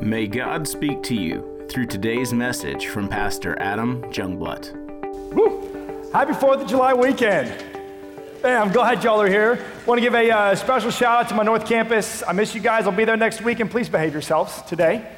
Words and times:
May 0.00 0.26
God 0.26 0.68
speak 0.68 1.02
to 1.04 1.14
you 1.14 1.66
through 1.70 1.86
today's 1.86 2.32
message 2.32 2.86
from 2.86 3.08
Pastor 3.08 3.58
Adam 3.58 4.02
Jungblut. 4.12 4.72
Woo! 5.32 6.10
Happy 6.12 6.32
4th 6.32 6.62
of 6.62 6.68
July 6.68 6.92
weekend. 6.92 7.48
Man, 8.42 8.60
I'm 8.60 8.72
glad 8.72 9.02
y'all 9.02 9.22
are 9.22 9.28
here. 9.28 9.64
Want 9.86 9.98
to 9.98 10.02
give 10.02 10.14
a 10.14 10.30
uh, 10.30 10.54
special 10.54 10.90
shout 10.90 11.24
out 11.24 11.28
to 11.30 11.34
my 11.34 11.42
North 11.42 11.66
Campus. 11.66 12.22
I 12.28 12.32
miss 12.32 12.54
you 12.54 12.60
guys. 12.60 12.84
I'll 12.84 12.92
be 12.92 13.06
there 13.06 13.16
next 13.16 13.40
week, 13.40 13.58
and 13.58 13.70
please 13.70 13.88
behave 13.88 14.12
yourselves 14.12 14.60
today. 14.68 15.08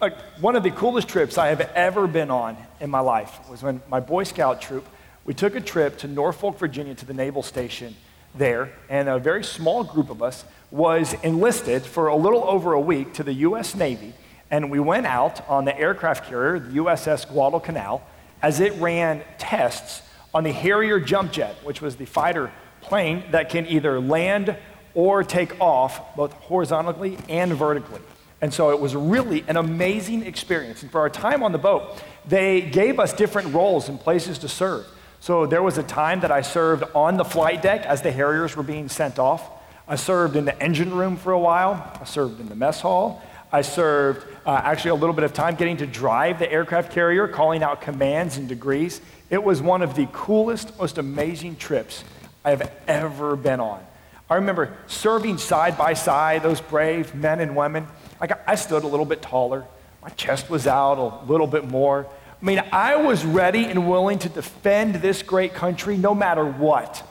Like, 0.00 0.18
one 0.40 0.56
of 0.56 0.64
the 0.64 0.72
coolest 0.72 1.08
trips 1.08 1.38
I 1.38 1.48
have 1.48 1.60
ever 1.60 2.08
been 2.08 2.30
on 2.30 2.56
in 2.80 2.90
my 2.90 3.00
life 3.00 3.48
was 3.48 3.62
when 3.62 3.80
my 3.88 4.00
Boy 4.00 4.24
Scout 4.24 4.60
troop, 4.60 4.84
we 5.24 5.32
took 5.32 5.54
a 5.54 5.60
trip 5.60 5.98
to 5.98 6.08
Norfolk, 6.08 6.58
Virginia 6.58 6.96
to 6.96 7.06
the 7.06 7.14
Naval 7.14 7.44
Station 7.44 7.94
there, 8.34 8.72
and 8.88 9.08
a 9.08 9.18
very 9.18 9.44
small 9.44 9.84
group 9.84 10.10
of 10.10 10.22
us 10.22 10.44
was 10.70 11.14
enlisted 11.22 11.82
for 11.82 12.08
a 12.08 12.16
little 12.16 12.44
over 12.44 12.72
a 12.72 12.80
week 12.80 13.12
to 13.14 13.22
the 13.22 13.32
U.S. 13.34 13.74
Navy, 13.74 14.14
and 14.50 14.70
we 14.70 14.80
went 14.80 15.06
out 15.06 15.46
on 15.48 15.64
the 15.64 15.78
aircraft 15.78 16.28
carrier, 16.28 16.58
the 16.58 16.78
USS 16.78 17.28
Guadalcanal, 17.28 18.02
as 18.40 18.60
it 18.60 18.72
ran 18.80 19.22
tests 19.38 20.02
on 20.34 20.44
the 20.44 20.52
Harrier 20.52 20.98
jump 20.98 21.32
jet, 21.32 21.56
which 21.62 21.80
was 21.82 21.96
the 21.96 22.06
fighter 22.06 22.50
plane 22.80 23.22
that 23.30 23.50
can 23.50 23.66
either 23.66 24.00
land 24.00 24.56
or 24.94 25.22
take 25.22 25.60
off 25.60 26.16
both 26.16 26.32
horizontally 26.32 27.18
and 27.28 27.52
vertically. 27.52 28.00
And 28.40 28.52
so 28.52 28.70
it 28.70 28.80
was 28.80 28.96
really 28.96 29.44
an 29.46 29.56
amazing 29.56 30.26
experience. 30.26 30.82
And 30.82 30.90
for 30.90 31.00
our 31.00 31.10
time 31.10 31.42
on 31.42 31.52
the 31.52 31.58
boat, 31.58 32.02
they 32.26 32.60
gave 32.60 32.98
us 32.98 33.12
different 33.12 33.54
roles 33.54 33.88
and 33.88 34.00
places 34.00 34.38
to 34.38 34.48
serve. 34.48 34.84
So 35.22 35.46
there 35.46 35.62
was 35.62 35.78
a 35.78 35.84
time 35.84 36.18
that 36.22 36.32
I 36.32 36.40
served 36.40 36.82
on 36.96 37.16
the 37.16 37.24
flight 37.24 37.62
deck 37.62 37.86
as 37.86 38.02
the 38.02 38.10
Harriers 38.10 38.56
were 38.56 38.64
being 38.64 38.88
sent 38.88 39.20
off. 39.20 39.48
I 39.86 39.94
served 39.94 40.34
in 40.34 40.46
the 40.46 40.60
engine 40.60 40.92
room 40.92 41.16
for 41.16 41.30
a 41.30 41.38
while. 41.38 41.96
I 42.00 42.04
served 42.04 42.40
in 42.40 42.48
the 42.48 42.56
mess 42.56 42.80
hall. 42.80 43.22
I 43.52 43.62
served 43.62 44.26
uh, 44.44 44.60
actually 44.64 44.90
a 44.90 44.94
little 44.96 45.14
bit 45.14 45.22
of 45.22 45.32
time 45.32 45.54
getting 45.54 45.76
to 45.76 45.86
drive 45.86 46.40
the 46.40 46.50
aircraft 46.50 46.90
carrier, 46.90 47.28
calling 47.28 47.62
out 47.62 47.80
commands 47.82 48.36
and 48.36 48.48
degrees. 48.48 49.00
It 49.30 49.44
was 49.44 49.62
one 49.62 49.80
of 49.82 49.94
the 49.94 50.08
coolest, 50.10 50.76
most 50.76 50.98
amazing 50.98 51.54
trips 51.54 52.02
I 52.44 52.50
have 52.50 52.72
ever 52.88 53.36
been 53.36 53.60
on. 53.60 53.80
I 54.28 54.34
remember 54.34 54.76
serving 54.88 55.38
side 55.38 55.78
by 55.78 55.94
side 55.94 56.42
those 56.42 56.60
brave 56.60 57.14
men 57.14 57.38
and 57.38 57.54
women. 57.54 57.86
I 58.20 58.56
stood 58.56 58.82
a 58.82 58.88
little 58.88 59.06
bit 59.06 59.22
taller, 59.22 59.66
my 60.02 60.08
chest 60.08 60.50
was 60.50 60.66
out 60.66 60.98
a 60.98 61.24
little 61.30 61.46
bit 61.46 61.68
more. 61.68 62.08
I 62.42 62.44
mean, 62.44 62.62
I 62.72 62.96
was 62.96 63.24
ready 63.24 63.66
and 63.66 63.88
willing 63.88 64.18
to 64.18 64.28
defend 64.28 64.96
this 64.96 65.22
great 65.22 65.54
country 65.54 65.96
no 65.96 66.12
matter 66.12 66.44
what. 66.44 67.08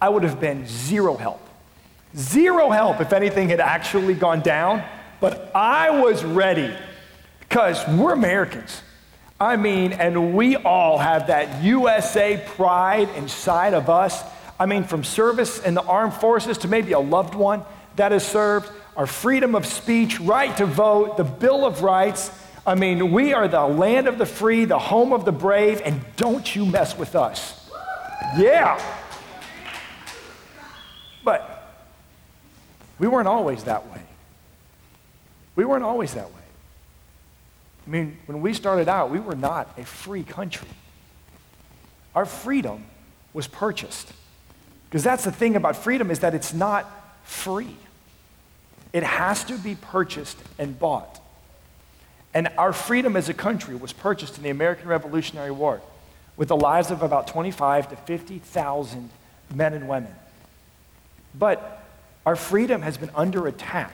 I 0.00 0.08
would 0.08 0.22
have 0.22 0.40
been 0.40 0.66
zero 0.66 1.16
help. 1.16 1.46
Zero 2.16 2.70
help 2.70 2.98
if 3.02 3.12
anything 3.12 3.50
had 3.50 3.60
actually 3.60 4.14
gone 4.14 4.40
down, 4.40 4.82
but 5.20 5.54
I 5.54 5.90
was 6.00 6.24
ready 6.24 6.74
because 7.40 7.86
we're 7.88 8.14
Americans. 8.14 8.80
I 9.38 9.56
mean, 9.56 9.92
and 9.92 10.34
we 10.34 10.56
all 10.56 10.96
have 10.96 11.26
that 11.26 11.62
USA 11.62 12.42
pride 12.56 13.10
inside 13.16 13.74
of 13.74 13.90
us. 13.90 14.24
I 14.58 14.64
mean, 14.64 14.84
from 14.84 15.04
service 15.04 15.60
in 15.60 15.74
the 15.74 15.82
armed 15.82 16.14
forces 16.14 16.56
to 16.58 16.68
maybe 16.68 16.92
a 16.92 17.00
loved 17.00 17.34
one 17.34 17.64
that 17.96 18.12
has 18.12 18.26
served, 18.26 18.70
our 18.96 19.06
freedom 19.06 19.54
of 19.54 19.66
speech, 19.66 20.20
right 20.20 20.56
to 20.56 20.64
vote, 20.64 21.18
the 21.18 21.24
Bill 21.24 21.66
of 21.66 21.82
Rights, 21.82 22.30
I 22.70 22.76
mean, 22.76 23.10
we 23.10 23.32
are 23.32 23.48
the 23.48 23.66
land 23.66 24.06
of 24.06 24.16
the 24.16 24.24
free, 24.24 24.64
the 24.64 24.78
home 24.78 25.12
of 25.12 25.24
the 25.24 25.32
brave, 25.32 25.82
and 25.84 26.04
don't 26.14 26.54
you 26.54 26.64
mess 26.64 26.96
with 26.96 27.16
us. 27.16 27.68
Yeah. 28.38 28.80
But 31.24 31.68
we 33.00 33.08
weren't 33.08 33.26
always 33.26 33.64
that 33.64 33.90
way. 33.90 34.00
We 35.56 35.64
weren't 35.64 35.82
always 35.82 36.14
that 36.14 36.28
way. 36.28 36.42
I 37.88 37.90
mean, 37.90 38.16
when 38.26 38.40
we 38.40 38.54
started 38.54 38.88
out, 38.88 39.10
we 39.10 39.18
were 39.18 39.34
not 39.34 39.76
a 39.76 39.84
free 39.84 40.22
country. 40.22 40.68
Our 42.14 42.24
freedom 42.24 42.84
was 43.32 43.48
purchased. 43.48 44.12
Because 44.88 45.02
that's 45.02 45.24
the 45.24 45.32
thing 45.32 45.56
about 45.56 45.74
freedom 45.74 46.08
is 46.08 46.20
that 46.20 46.36
it's 46.36 46.54
not 46.54 46.88
free. 47.24 47.76
It 48.92 49.02
has 49.02 49.42
to 49.46 49.58
be 49.58 49.74
purchased 49.74 50.38
and 50.56 50.78
bought. 50.78 51.20
And 52.32 52.48
our 52.56 52.72
freedom 52.72 53.16
as 53.16 53.28
a 53.28 53.34
country 53.34 53.74
was 53.74 53.92
purchased 53.92 54.36
in 54.36 54.42
the 54.42 54.50
American 54.50 54.88
Revolutionary 54.88 55.50
War 55.50 55.80
with 56.36 56.48
the 56.48 56.56
lives 56.56 56.90
of 56.90 57.02
about 57.02 57.26
25 57.26 57.90
to 57.90 57.96
50,000 57.96 59.10
men 59.54 59.74
and 59.74 59.88
women. 59.88 60.14
But 61.38 61.84
our 62.24 62.36
freedom 62.36 62.82
has 62.82 62.96
been 62.96 63.10
under 63.14 63.46
attack 63.46 63.92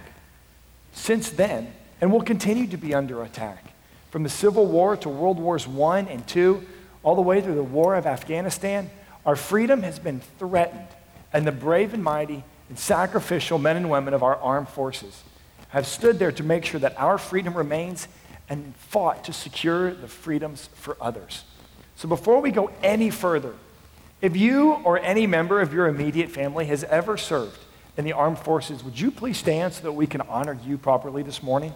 since 0.92 1.30
then 1.30 1.72
and 2.00 2.12
will 2.12 2.22
continue 2.22 2.66
to 2.68 2.76
be 2.76 2.94
under 2.94 3.22
attack. 3.22 3.72
From 4.10 4.22
the 4.22 4.28
Civil 4.28 4.66
War 4.66 4.96
to 4.98 5.08
World 5.08 5.38
Wars 5.38 5.66
I 5.66 6.00
and 6.00 6.36
II, 6.36 6.60
all 7.02 7.14
the 7.14 7.22
way 7.22 7.40
through 7.40 7.54
the 7.54 7.62
War 7.62 7.94
of 7.94 8.06
Afghanistan, 8.06 8.90
our 9.24 9.36
freedom 9.36 9.82
has 9.82 9.98
been 9.98 10.20
threatened. 10.38 10.88
And 11.32 11.46
the 11.46 11.52
brave 11.52 11.94
and 11.94 12.04
mighty 12.04 12.44
and 12.68 12.78
sacrificial 12.78 13.58
men 13.58 13.76
and 13.76 13.90
women 13.90 14.14
of 14.14 14.22
our 14.22 14.36
armed 14.36 14.68
forces 14.68 15.22
have 15.68 15.86
stood 15.86 16.18
there 16.18 16.32
to 16.32 16.42
make 16.42 16.64
sure 16.64 16.80
that 16.80 16.98
our 16.98 17.18
freedom 17.18 17.54
remains 17.54 18.08
and 18.48 18.74
fought 18.76 19.24
to 19.24 19.32
secure 19.32 19.92
the 19.92 20.08
freedoms 20.08 20.68
for 20.74 20.96
others. 21.00 21.44
So 21.96 22.08
before 22.08 22.40
we 22.40 22.50
go 22.50 22.70
any 22.82 23.10
further, 23.10 23.54
if 24.20 24.36
you 24.36 24.72
or 24.84 24.98
any 24.98 25.26
member 25.26 25.60
of 25.60 25.72
your 25.72 25.88
immediate 25.88 26.30
family 26.30 26.66
has 26.66 26.84
ever 26.84 27.16
served 27.16 27.58
in 27.96 28.04
the 28.04 28.12
armed 28.12 28.38
forces, 28.38 28.84
would 28.84 28.98
you 28.98 29.10
please 29.10 29.38
stand 29.38 29.72
so 29.74 29.82
that 29.82 29.92
we 29.92 30.06
can 30.06 30.20
honor 30.22 30.58
you 30.64 30.78
properly 30.78 31.22
this 31.22 31.42
morning? 31.42 31.72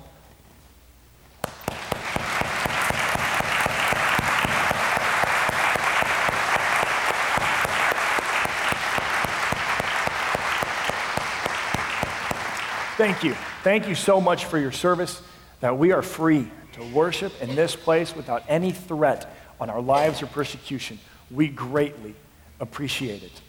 Thank 12.97 13.25
you. 13.25 13.35
Thank 13.63 13.89
you 13.89 13.95
so 13.95 14.23
much 14.23 14.47
for 14.47 14.59
your 14.59 14.73
service, 14.73 15.21
that 15.61 15.77
we 15.77 15.93
are 15.93 16.01
free 16.01 16.51
to 16.73 16.83
worship 16.95 17.33
in 17.43 17.55
this 17.55 17.77
place 17.77 18.17
without 18.17 18.43
any 18.49 18.71
threat 18.71 19.31
on 19.61 19.69
our 19.69 19.83
lives 19.83 20.23
or 20.23 20.27
persecution. 20.27 20.99
We 21.31 21.49
greatly 21.49 22.15
appreciate 22.59 23.23
it. 23.23 23.43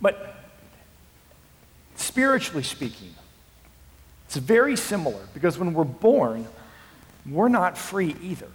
But 0.00 0.34
spiritually 1.94 2.64
speaking, 2.64 3.14
it's 4.26 4.36
very 4.36 4.74
similar 4.74 5.28
because 5.32 5.56
when 5.56 5.72
we're 5.72 5.84
born, 5.84 6.48
we're 7.24 7.48
not 7.48 7.78
free 7.78 8.16
either. 8.20 8.48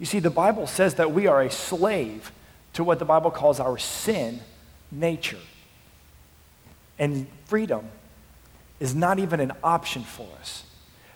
You 0.00 0.06
see, 0.06 0.18
the 0.18 0.30
Bible 0.30 0.66
says 0.66 0.94
that 0.94 1.12
we 1.12 1.28
are 1.28 1.42
a 1.42 1.50
slave 1.52 2.32
to 2.72 2.82
what 2.82 2.98
the 2.98 3.04
Bible 3.04 3.30
calls 3.30 3.60
our 3.60 3.78
sin 3.78 4.40
nature. 4.90 5.38
And 6.98 7.28
freedom 7.44 7.88
is 8.80 8.94
not 8.94 9.18
even 9.18 9.38
an 9.38 9.52
option 9.62 10.02
for 10.02 10.26
us. 10.40 10.64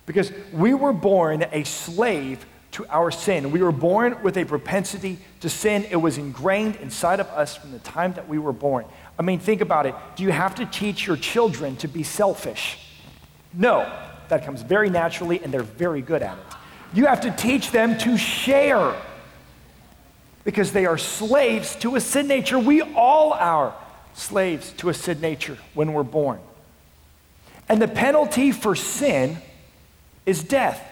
Because 0.07 0.31
we 0.53 0.75
were 0.75 0.93
born 0.93 1.45
a 1.51 1.65
slave 1.65 2.47
to 2.73 2.87
our 2.89 3.11
sin. 3.11 3.51
We 3.53 3.63
were 3.63 3.73
born 3.73 4.23
with 4.23 4.37
a 4.37 4.45
propensity 4.45 5.19
to 5.41 5.49
sin. 5.49 5.87
It 5.91 5.97
was 5.97 6.19
ingrained 6.19 6.77
inside 6.77 7.21
of 7.21 7.29
us 7.29 7.57
from 7.57 7.73
the 7.73 7.79
time 7.79 8.13
that 8.15 8.29
we 8.29 8.39
were 8.39 8.53
born. 8.53 8.85
I 9.19 9.23
mean, 9.23 9.39
think 9.39 9.61
about 9.61 9.87
it. 9.87 9.95
Do 10.17 10.25
you 10.25 10.33
have 10.33 10.57
to 10.57 10.67
teach 10.67 11.07
your 11.07 11.17
children 11.17 11.77
to 11.77 11.89
be 11.89 12.03
selfish? 12.03 12.79
No. 13.53 13.91
That 14.29 14.45
comes 14.45 14.63
very 14.63 14.91
naturally, 14.91 15.43
and 15.43 15.53
they're 15.53 15.63
very 15.63 16.03
good 16.03 16.23
at 16.23 16.37
it. 16.39 16.45
You 16.95 17.07
have 17.07 17.21
to 17.23 17.31
teach 17.31 17.71
them 17.71 17.99
to 17.99 18.17
share 18.17 18.95
because 20.45 20.73
they 20.73 20.87
are 20.87 20.99
slaves 20.99 21.77
to 21.77 21.97
a 21.97 22.01
sin 22.01 22.27
nature. 22.27 22.59
We 22.59 22.83
all 22.83 23.33
are 23.33 23.75
slaves 24.15 24.73
to 24.79 24.89
a 24.89 24.95
sin 24.95 25.21
nature 25.21 25.59
when 25.75 25.93
we're 25.93 26.03
born. 26.05 26.41
And 27.69 27.81
the 27.81 27.89
penalty 27.89 28.53
for 28.53 28.75
sin 28.75 29.39
is 30.27 30.43
death. 30.43 30.91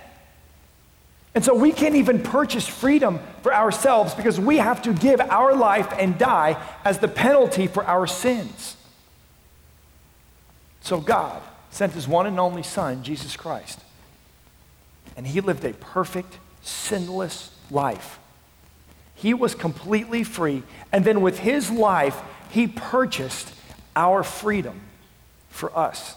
And 1.34 1.44
so 1.44 1.54
we 1.54 1.72
can't 1.72 1.94
even 1.94 2.22
purchase 2.22 2.66
freedom 2.66 3.18
for 3.42 3.54
ourselves 3.54 4.14
because 4.14 4.38
we 4.38 4.58
have 4.58 4.82
to 4.82 4.92
give 4.92 5.20
our 5.20 5.54
life 5.54 5.92
and 5.98 6.18
die 6.18 6.62
as 6.84 6.98
the 6.98 7.08
penalty 7.08 7.66
for 7.66 7.84
our 7.84 8.06
sins. 8.06 8.76
So 10.82 11.00
God 11.00 11.40
sent 11.70 11.94
his 11.94 12.06
one 12.06 12.26
and 12.26 12.38
only 12.38 12.62
Son, 12.62 13.02
Jesus 13.02 13.36
Christ. 13.36 13.80
And 15.16 15.26
he 15.26 15.40
lived 15.40 15.64
a 15.64 15.72
perfect, 15.72 16.38
sinless 16.62 17.50
life. 17.70 18.18
He 19.14 19.32
was 19.32 19.54
completely 19.54 20.24
free. 20.24 20.62
And 20.90 21.04
then 21.04 21.22
with 21.22 21.38
his 21.38 21.70
life, 21.70 22.20
he 22.50 22.66
purchased 22.66 23.54
our 23.96 24.22
freedom 24.22 24.80
for 25.48 25.76
us. 25.76 26.16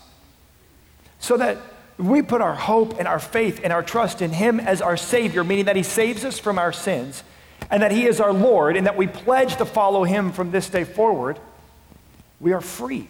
So 1.25 1.37
that 1.37 1.57
we 1.97 2.21
put 2.21 2.39
our 2.39 2.53
hope 2.53 2.99
and 2.99 3.07
our 3.07 3.17
faith 3.17 3.61
and 3.63 3.73
our 3.73 3.81
trust 3.81 4.21
in 4.21 4.29
Him 4.29 4.59
as 4.59 4.79
our 4.79 4.95
Savior, 4.95 5.43
meaning 5.43 5.65
that 5.65 5.75
He 5.75 5.81
saves 5.81 6.23
us 6.23 6.37
from 6.37 6.59
our 6.59 6.71
sins 6.71 7.23
and 7.71 7.81
that 7.81 7.91
He 7.91 8.05
is 8.05 8.21
our 8.21 8.31
Lord 8.31 8.77
and 8.77 8.85
that 8.85 8.95
we 8.95 9.07
pledge 9.07 9.55
to 9.55 9.65
follow 9.65 10.03
Him 10.03 10.31
from 10.31 10.51
this 10.51 10.69
day 10.69 10.83
forward, 10.83 11.39
we 12.39 12.53
are 12.53 12.61
free 12.61 13.07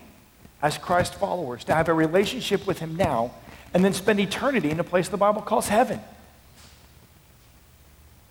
as 0.62 0.78
Christ 0.78 1.16
followers 1.16 1.66
to 1.66 1.76
have 1.76 1.90
a 1.90 1.94
relationship 1.94 2.66
with 2.66 2.80
Him 2.80 2.96
now 2.96 3.32
and 3.74 3.84
then 3.84 3.92
spend 3.92 4.22
eternity 4.22 4.72
in 4.72 4.80
a 4.80 4.84
place 4.86 5.10
the 5.10 5.18
Bible 5.18 5.42
calls 5.42 5.68
heaven. 5.68 6.00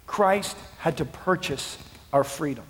Christ 0.06 0.56
had 0.78 0.96
to 0.96 1.04
purchase 1.04 1.76
our 2.10 2.25
freedom. 2.25 2.64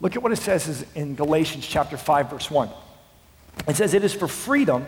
Look 0.00 0.16
at 0.16 0.24
what 0.24 0.32
it 0.32 0.38
says 0.38 0.84
in 0.96 1.14
Galatians 1.14 1.64
chapter 1.64 1.96
5 1.96 2.30
verse 2.30 2.50
1. 2.50 2.68
It 3.68 3.76
says 3.76 3.94
it 3.94 4.02
is 4.02 4.12
for 4.12 4.26
freedom 4.26 4.86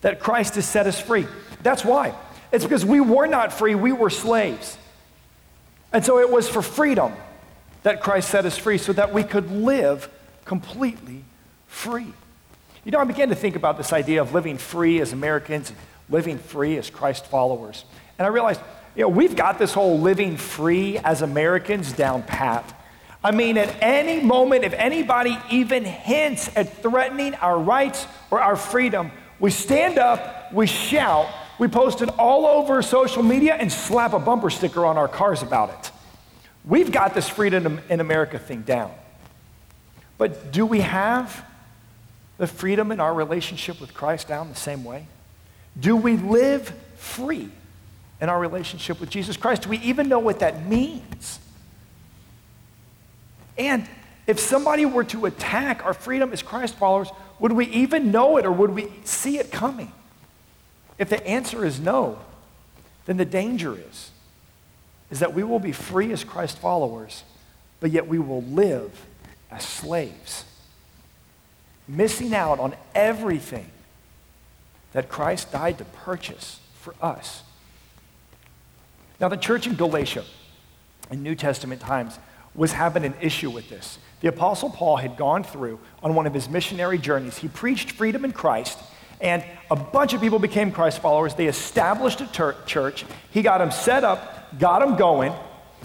that 0.00 0.20
Christ 0.20 0.54
has 0.54 0.66
set 0.66 0.86
us 0.86 1.00
free. 1.00 1.26
That's 1.62 1.84
why. 1.84 2.14
It's 2.52 2.64
because 2.64 2.84
we 2.84 3.00
were 3.00 3.26
not 3.26 3.52
free, 3.52 3.74
we 3.74 3.92
were 3.92 4.10
slaves. 4.10 4.76
And 5.92 6.04
so 6.04 6.18
it 6.18 6.30
was 6.30 6.48
for 6.48 6.62
freedom 6.62 7.12
that 7.82 8.02
Christ 8.02 8.30
set 8.30 8.44
us 8.44 8.56
free 8.56 8.78
so 8.78 8.92
that 8.92 9.12
we 9.12 9.24
could 9.24 9.50
live 9.50 10.08
completely 10.44 11.24
free. 11.66 12.12
You 12.84 12.92
know, 12.92 12.98
I 12.98 13.04
began 13.04 13.28
to 13.28 13.34
think 13.34 13.56
about 13.56 13.76
this 13.76 13.92
idea 13.92 14.22
of 14.22 14.32
living 14.32 14.58
free 14.58 15.00
as 15.00 15.12
Americans, 15.12 15.72
living 16.08 16.38
free 16.38 16.76
as 16.76 16.90
Christ 16.90 17.26
followers. 17.26 17.84
And 18.18 18.26
I 18.26 18.30
realized, 18.30 18.60
you 18.96 19.02
know, 19.02 19.08
we've 19.08 19.36
got 19.36 19.58
this 19.58 19.72
whole 19.72 19.98
living 19.98 20.36
free 20.36 20.98
as 20.98 21.22
Americans 21.22 21.92
down 21.92 22.22
pat. 22.22 22.76
I 23.22 23.32
mean, 23.32 23.58
at 23.58 23.74
any 23.82 24.22
moment, 24.22 24.64
if 24.64 24.72
anybody 24.72 25.38
even 25.50 25.84
hints 25.84 26.50
at 26.56 26.82
threatening 26.82 27.34
our 27.36 27.58
rights 27.58 28.06
or 28.30 28.40
our 28.40 28.56
freedom, 28.56 29.10
we 29.40 29.50
stand 29.50 29.98
up, 29.98 30.52
we 30.52 30.66
shout, 30.66 31.26
we 31.58 31.66
post 31.66 32.02
it 32.02 32.10
all 32.18 32.46
over 32.46 32.82
social 32.82 33.22
media, 33.22 33.54
and 33.54 33.72
slap 33.72 34.12
a 34.12 34.18
bumper 34.18 34.50
sticker 34.50 34.84
on 34.84 34.96
our 34.96 35.08
cars 35.08 35.42
about 35.42 35.70
it. 35.70 35.90
We've 36.64 36.92
got 36.92 37.14
this 37.14 37.28
freedom 37.28 37.80
in 37.88 38.00
America 38.00 38.38
thing 38.38 38.62
down. 38.62 38.92
But 40.18 40.52
do 40.52 40.66
we 40.66 40.80
have 40.80 41.44
the 42.36 42.46
freedom 42.46 42.92
in 42.92 43.00
our 43.00 43.12
relationship 43.12 43.80
with 43.80 43.94
Christ 43.94 44.28
down 44.28 44.50
the 44.50 44.54
same 44.54 44.84
way? 44.84 45.06
Do 45.78 45.96
we 45.96 46.16
live 46.16 46.68
free 46.96 47.48
in 48.20 48.28
our 48.28 48.38
relationship 48.38 49.00
with 49.00 49.08
Jesus 49.08 49.38
Christ? 49.38 49.62
Do 49.62 49.70
we 49.70 49.78
even 49.78 50.08
know 50.08 50.18
what 50.18 50.40
that 50.40 50.66
means? 50.66 51.40
And 53.56 53.86
if 54.26 54.38
somebody 54.38 54.86
were 54.86 55.04
to 55.04 55.26
attack 55.26 55.84
our 55.84 55.94
freedom 55.94 56.32
as 56.32 56.42
Christ 56.42 56.76
followers, 56.76 57.10
would 57.40 57.52
we 57.52 57.66
even 57.66 58.12
know 58.12 58.36
it 58.36 58.46
or 58.46 58.52
would 58.52 58.70
we 58.70 58.92
see 59.04 59.38
it 59.38 59.50
coming? 59.50 59.92
If 60.98 61.08
the 61.08 61.26
answer 61.26 61.64
is 61.64 61.80
no, 61.80 62.18
then 63.06 63.16
the 63.16 63.24
danger 63.24 63.76
is 63.76 64.10
is 65.10 65.18
that 65.18 65.34
we 65.34 65.42
will 65.42 65.58
be 65.58 65.72
free 65.72 66.12
as 66.12 66.22
Christ 66.22 66.58
followers, 66.58 67.24
but 67.80 67.90
yet 67.90 68.06
we 68.06 68.18
will 68.18 68.42
live 68.42 69.06
as 69.50 69.64
slaves, 69.64 70.44
missing 71.88 72.32
out 72.32 72.60
on 72.60 72.74
everything 72.94 73.66
that 74.92 75.08
Christ 75.08 75.50
died 75.50 75.78
to 75.78 75.84
purchase 75.84 76.60
for 76.74 76.94
us. 77.02 77.42
Now, 79.20 79.28
the 79.28 79.36
church 79.36 79.66
in 79.66 79.74
Galatia 79.74 80.24
in 81.10 81.22
New 81.22 81.34
Testament 81.34 81.80
times 81.80 82.18
was 82.54 82.72
having 82.72 83.04
an 83.04 83.14
issue 83.20 83.50
with 83.50 83.68
this. 83.68 83.98
The 84.20 84.28
Apostle 84.28 84.70
Paul 84.70 84.96
had 84.96 85.16
gone 85.16 85.44
through 85.44 85.80
on 86.02 86.14
one 86.14 86.26
of 86.26 86.34
his 86.34 86.48
missionary 86.48 86.98
journeys. 86.98 87.38
He 87.38 87.48
preached 87.48 87.92
freedom 87.92 88.24
in 88.24 88.32
Christ, 88.32 88.78
and 89.20 89.44
a 89.70 89.76
bunch 89.76 90.12
of 90.12 90.20
people 90.20 90.38
became 90.38 90.72
Christ 90.72 91.00
followers. 91.00 91.34
They 91.34 91.46
established 91.46 92.20
a 92.20 92.26
ter- 92.26 92.56
church. 92.66 93.04
He 93.30 93.42
got 93.42 93.58
them 93.58 93.70
set 93.70 94.04
up, 94.04 94.58
got 94.58 94.80
them 94.80 94.96
going, 94.96 95.32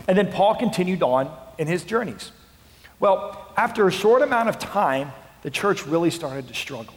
and 0.07 0.17
then 0.17 0.31
Paul 0.31 0.55
continued 0.55 1.01
on 1.01 1.31
in 1.57 1.67
his 1.67 1.83
journeys. 1.83 2.31
Well, 2.99 3.53
after 3.57 3.87
a 3.87 3.91
short 3.91 4.21
amount 4.21 4.49
of 4.49 4.59
time, 4.59 5.11
the 5.41 5.49
church 5.49 5.85
really 5.85 6.09
started 6.09 6.47
to 6.47 6.53
struggle. 6.53 6.95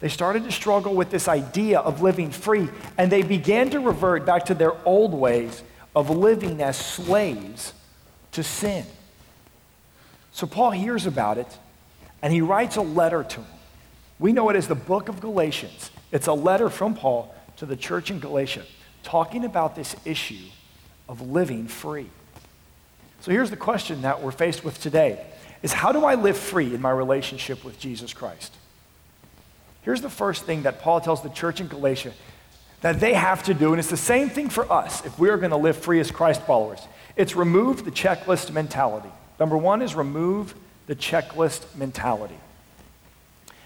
They 0.00 0.08
started 0.08 0.42
to 0.44 0.50
struggle 0.50 0.94
with 0.94 1.10
this 1.10 1.28
idea 1.28 1.78
of 1.78 2.02
living 2.02 2.30
free, 2.32 2.68
and 2.98 3.10
they 3.10 3.22
began 3.22 3.70
to 3.70 3.78
revert 3.78 4.26
back 4.26 4.46
to 4.46 4.54
their 4.54 4.72
old 4.84 5.14
ways 5.14 5.62
of 5.94 6.10
living 6.10 6.60
as 6.60 6.76
slaves 6.76 7.72
to 8.32 8.42
sin. 8.42 8.84
So 10.32 10.46
Paul 10.46 10.70
hears 10.72 11.06
about 11.06 11.38
it 11.38 11.58
and 12.22 12.32
he 12.32 12.40
writes 12.40 12.76
a 12.76 12.82
letter 12.82 13.22
to 13.22 13.40
him. 13.40 13.46
We 14.18 14.32
know 14.32 14.48
it 14.50 14.56
as 14.56 14.68
the 14.68 14.74
book 14.74 15.08
of 15.08 15.20
Galatians. 15.20 15.90
It's 16.10 16.26
a 16.26 16.32
letter 16.32 16.70
from 16.70 16.94
Paul 16.94 17.34
to 17.56 17.66
the 17.66 17.76
church 17.76 18.10
in 18.10 18.18
Galatia 18.18 18.64
talking 19.02 19.44
about 19.44 19.74
this 19.74 19.96
issue 20.04 20.46
of 21.08 21.20
living 21.20 21.66
free. 21.66 22.08
So 23.20 23.30
here's 23.30 23.50
the 23.50 23.56
question 23.56 24.02
that 24.02 24.22
we're 24.22 24.30
faced 24.32 24.64
with 24.64 24.80
today 24.80 25.24
is 25.62 25.72
how 25.72 25.92
do 25.92 26.04
I 26.04 26.14
live 26.14 26.36
free 26.36 26.74
in 26.74 26.80
my 26.80 26.90
relationship 26.90 27.64
with 27.64 27.78
Jesus 27.78 28.12
Christ? 28.12 28.54
Here's 29.82 30.00
the 30.00 30.10
first 30.10 30.44
thing 30.44 30.62
that 30.62 30.80
Paul 30.80 31.00
tells 31.00 31.22
the 31.22 31.28
church 31.28 31.60
in 31.60 31.68
Galatia 31.68 32.12
that 32.80 32.98
they 32.98 33.14
have 33.14 33.44
to 33.44 33.54
do, 33.54 33.72
and 33.72 33.78
it's 33.78 33.90
the 33.90 33.96
same 33.96 34.28
thing 34.28 34.48
for 34.48 34.70
us 34.72 35.04
if 35.06 35.16
we're 35.18 35.36
going 35.36 35.50
to 35.50 35.56
live 35.56 35.76
free 35.76 36.00
as 36.00 36.10
Christ 36.10 36.42
followers. 36.42 36.80
It's 37.14 37.36
remove 37.36 37.84
the 37.84 37.92
checklist 37.92 38.52
mentality. 38.52 39.10
Number 39.42 39.56
one 39.56 39.82
is 39.82 39.96
remove 39.96 40.54
the 40.86 40.94
checklist 40.94 41.74
mentality. 41.74 42.38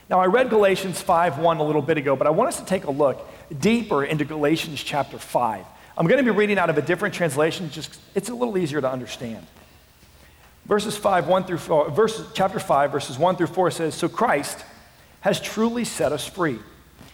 Now, 0.08 0.20
I 0.20 0.24
read 0.24 0.48
Galatians 0.48 1.02
5 1.02 1.36
1 1.36 1.58
a 1.58 1.62
little 1.62 1.82
bit 1.82 1.98
ago, 1.98 2.16
but 2.16 2.26
I 2.26 2.30
want 2.30 2.48
us 2.48 2.58
to 2.60 2.64
take 2.64 2.84
a 2.84 2.90
look 2.90 3.28
deeper 3.60 4.02
into 4.02 4.24
Galatians 4.24 4.82
chapter 4.82 5.18
5. 5.18 5.66
I'm 5.98 6.06
going 6.06 6.16
to 6.16 6.24
be 6.24 6.34
reading 6.34 6.56
out 6.56 6.70
of 6.70 6.78
a 6.78 6.80
different 6.80 7.14
translation, 7.14 7.68
just 7.68 8.00
it's 8.14 8.30
a 8.30 8.34
little 8.34 8.56
easier 8.56 8.80
to 8.80 8.90
understand. 8.90 9.46
Verses 10.64 10.96
5, 10.96 11.28
1 11.28 11.44
through 11.44 11.58
4, 11.58 11.90
verses, 11.90 12.26
chapter 12.32 12.58
5, 12.58 12.90
verses 12.90 13.18
1 13.18 13.36
through 13.36 13.48
4 13.48 13.70
says, 13.70 13.94
So 13.94 14.08
Christ 14.08 14.64
has 15.20 15.38
truly 15.38 15.84
set 15.84 16.10
us 16.10 16.26
free. 16.26 16.58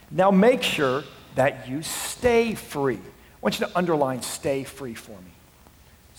Now 0.09 0.31
make 0.31 0.63
sure 0.63 1.03
that 1.35 1.69
you 1.69 1.83
stay 1.83 2.55
free. 2.55 2.95
I 2.95 3.39
want 3.41 3.59
you 3.59 3.67
to 3.67 3.77
underline 3.77 4.23
stay 4.23 4.63
free 4.63 4.95
for 4.95 5.21
me. 5.21 5.32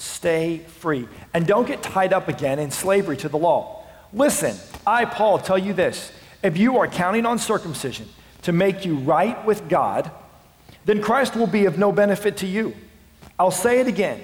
Stay 0.03 0.57
free. 0.57 1.07
And 1.33 1.47
don't 1.47 1.65
get 1.65 1.81
tied 1.81 2.11
up 2.11 2.27
again 2.27 2.59
in 2.59 2.71
slavery 2.71 3.15
to 3.17 3.29
the 3.29 3.37
law. 3.37 3.85
Listen, 4.11 4.53
I, 4.85 5.05
Paul, 5.05 5.39
tell 5.39 5.57
you 5.57 5.71
this. 5.71 6.11
If 6.43 6.57
you 6.57 6.77
are 6.79 6.89
counting 6.89 7.25
on 7.25 7.39
circumcision 7.39 8.09
to 8.41 8.51
make 8.51 8.83
you 8.83 8.95
right 8.95 9.43
with 9.45 9.69
God, 9.69 10.11
then 10.83 11.01
Christ 11.01 11.37
will 11.37 11.47
be 11.47 11.63
of 11.63 11.77
no 11.77 11.93
benefit 11.93 12.35
to 12.37 12.47
you. 12.47 12.75
I'll 13.39 13.49
say 13.49 13.79
it 13.79 13.87
again. 13.87 14.19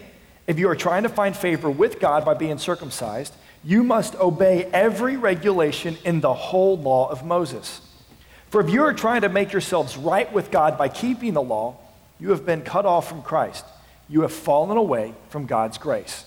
If 0.48 0.60
you 0.60 0.68
are 0.68 0.76
trying 0.76 1.04
to 1.04 1.10
find 1.10 1.34
favor 1.34 1.72
with 1.72 2.02
God 2.02 2.26
by 2.26 2.34
being 2.34 2.58
circumcised, 2.58 3.34
you 3.64 3.82
must 3.82 4.16
obey 4.16 4.66
every 4.74 5.16
regulation 5.16 5.98
in 6.04 6.20
the 6.20 6.34
whole 6.34 6.78
law 6.78 7.10
of 7.10 7.26
Moses. 7.26 7.80
For 8.50 8.60
if 8.60 8.70
you 8.70 8.84
are 8.84 8.94
trying 8.94 9.22
to 9.22 9.30
make 9.30 9.54
yourselves 9.54 9.96
right 9.96 10.32
with 10.34 10.52
God 10.52 10.78
by 10.78 10.90
keeping 10.90 11.34
the 11.36 11.42
law, 11.42 11.78
you 12.20 12.32
have 12.32 12.46
been 12.46 12.64
cut 12.64 12.86
off 12.86 13.08
from 13.08 13.22
Christ 13.22 13.64
you 14.10 14.22
have 14.22 14.34
fallen 14.34 14.78
away 14.78 15.14
from 15.30 15.46
God's 15.46 15.78
grace. 15.78 16.26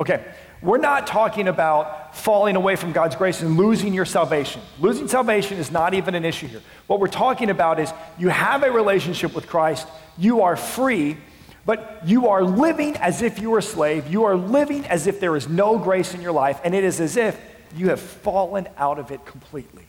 Okay, 0.00 0.24
we're 0.62 0.78
not 0.78 1.06
talking 1.06 1.48
about 1.48 2.16
falling 2.16 2.56
away 2.56 2.76
from 2.76 2.92
God's 2.92 3.16
grace 3.16 3.42
and 3.42 3.56
losing 3.56 3.92
your 3.92 4.04
salvation. 4.06 4.62
Losing 4.78 5.08
salvation 5.08 5.58
is 5.58 5.70
not 5.70 5.94
even 5.94 6.14
an 6.14 6.24
issue 6.24 6.46
here. 6.46 6.62
What 6.86 7.00
we're 7.00 7.08
talking 7.08 7.50
about 7.50 7.78
is 7.78 7.92
you 8.18 8.28
have 8.28 8.62
a 8.62 8.70
relationship 8.70 9.34
with 9.34 9.46
Christ, 9.46 9.86
you 10.18 10.42
are 10.42 10.56
free, 10.56 11.18
but 11.66 12.00
you 12.04 12.28
are 12.28 12.42
living 12.42 12.96
as 12.96 13.22
if 13.22 13.38
you 13.38 13.50
were 13.50 13.58
a 13.58 13.62
slave. 13.62 14.08
You 14.08 14.24
are 14.24 14.36
living 14.36 14.86
as 14.86 15.06
if 15.06 15.20
there 15.20 15.36
is 15.36 15.48
no 15.48 15.78
grace 15.78 16.14
in 16.14 16.20
your 16.20 16.32
life, 16.32 16.60
and 16.64 16.74
it 16.74 16.84
is 16.84 17.00
as 17.00 17.16
if 17.16 17.38
you 17.76 17.90
have 17.90 18.00
fallen 18.00 18.66
out 18.76 18.98
of 18.98 19.10
it 19.10 19.24
completely. 19.24 19.84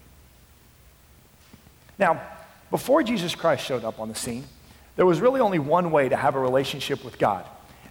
Now, 1.97 2.21
before 2.69 3.03
Jesus 3.03 3.35
Christ 3.35 3.65
showed 3.65 3.83
up 3.83 3.99
on 3.99 4.09
the 4.09 4.15
scene, 4.15 4.45
there 5.01 5.07
was 5.07 5.19
really 5.19 5.41
only 5.41 5.57
one 5.57 5.89
way 5.89 6.07
to 6.09 6.15
have 6.15 6.35
a 6.35 6.39
relationship 6.39 7.03
with 7.03 7.17
God, 7.17 7.43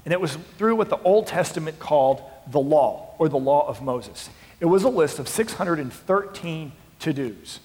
and 0.04 0.14
it 0.14 0.20
was 0.20 0.36
through 0.58 0.76
what 0.76 0.90
the 0.90 1.02
Old 1.02 1.26
Testament 1.26 1.80
called 1.80 2.22
the 2.46 2.60
law, 2.60 3.16
or 3.18 3.28
the 3.28 3.36
law 3.36 3.66
of 3.66 3.82
Moses. 3.82 4.30
It 4.60 4.66
was 4.66 4.84
a 4.84 4.88
list 4.88 5.18
of 5.18 5.26
613 5.26 6.72
to 7.00 7.12
dos 7.12 7.58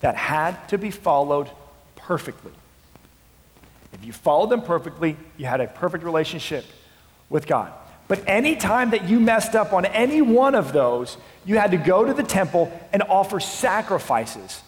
that 0.00 0.16
had 0.16 0.68
to 0.68 0.76
be 0.76 0.90
followed 0.90 1.48
perfectly. 1.96 2.52
If 3.94 4.04
you 4.04 4.12
followed 4.12 4.50
them 4.50 4.60
perfectly, 4.60 5.16
you 5.38 5.46
had 5.46 5.62
a 5.62 5.66
perfect 5.66 6.04
relationship 6.04 6.66
with 7.30 7.46
God. 7.46 7.72
But 8.06 8.22
any 8.26 8.54
time 8.54 8.90
that 8.90 9.08
you 9.08 9.18
messed 9.18 9.54
up 9.54 9.72
on 9.72 9.86
any 9.86 10.20
one 10.20 10.54
of 10.54 10.74
those, 10.74 11.16
you 11.46 11.56
had 11.56 11.70
to 11.70 11.78
go 11.78 12.04
to 12.04 12.12
the 12.12 12.22
temple 12.22 12.70
and 12.92 13.02
offer 13.04 13.40
sacrifices 13.40 14.60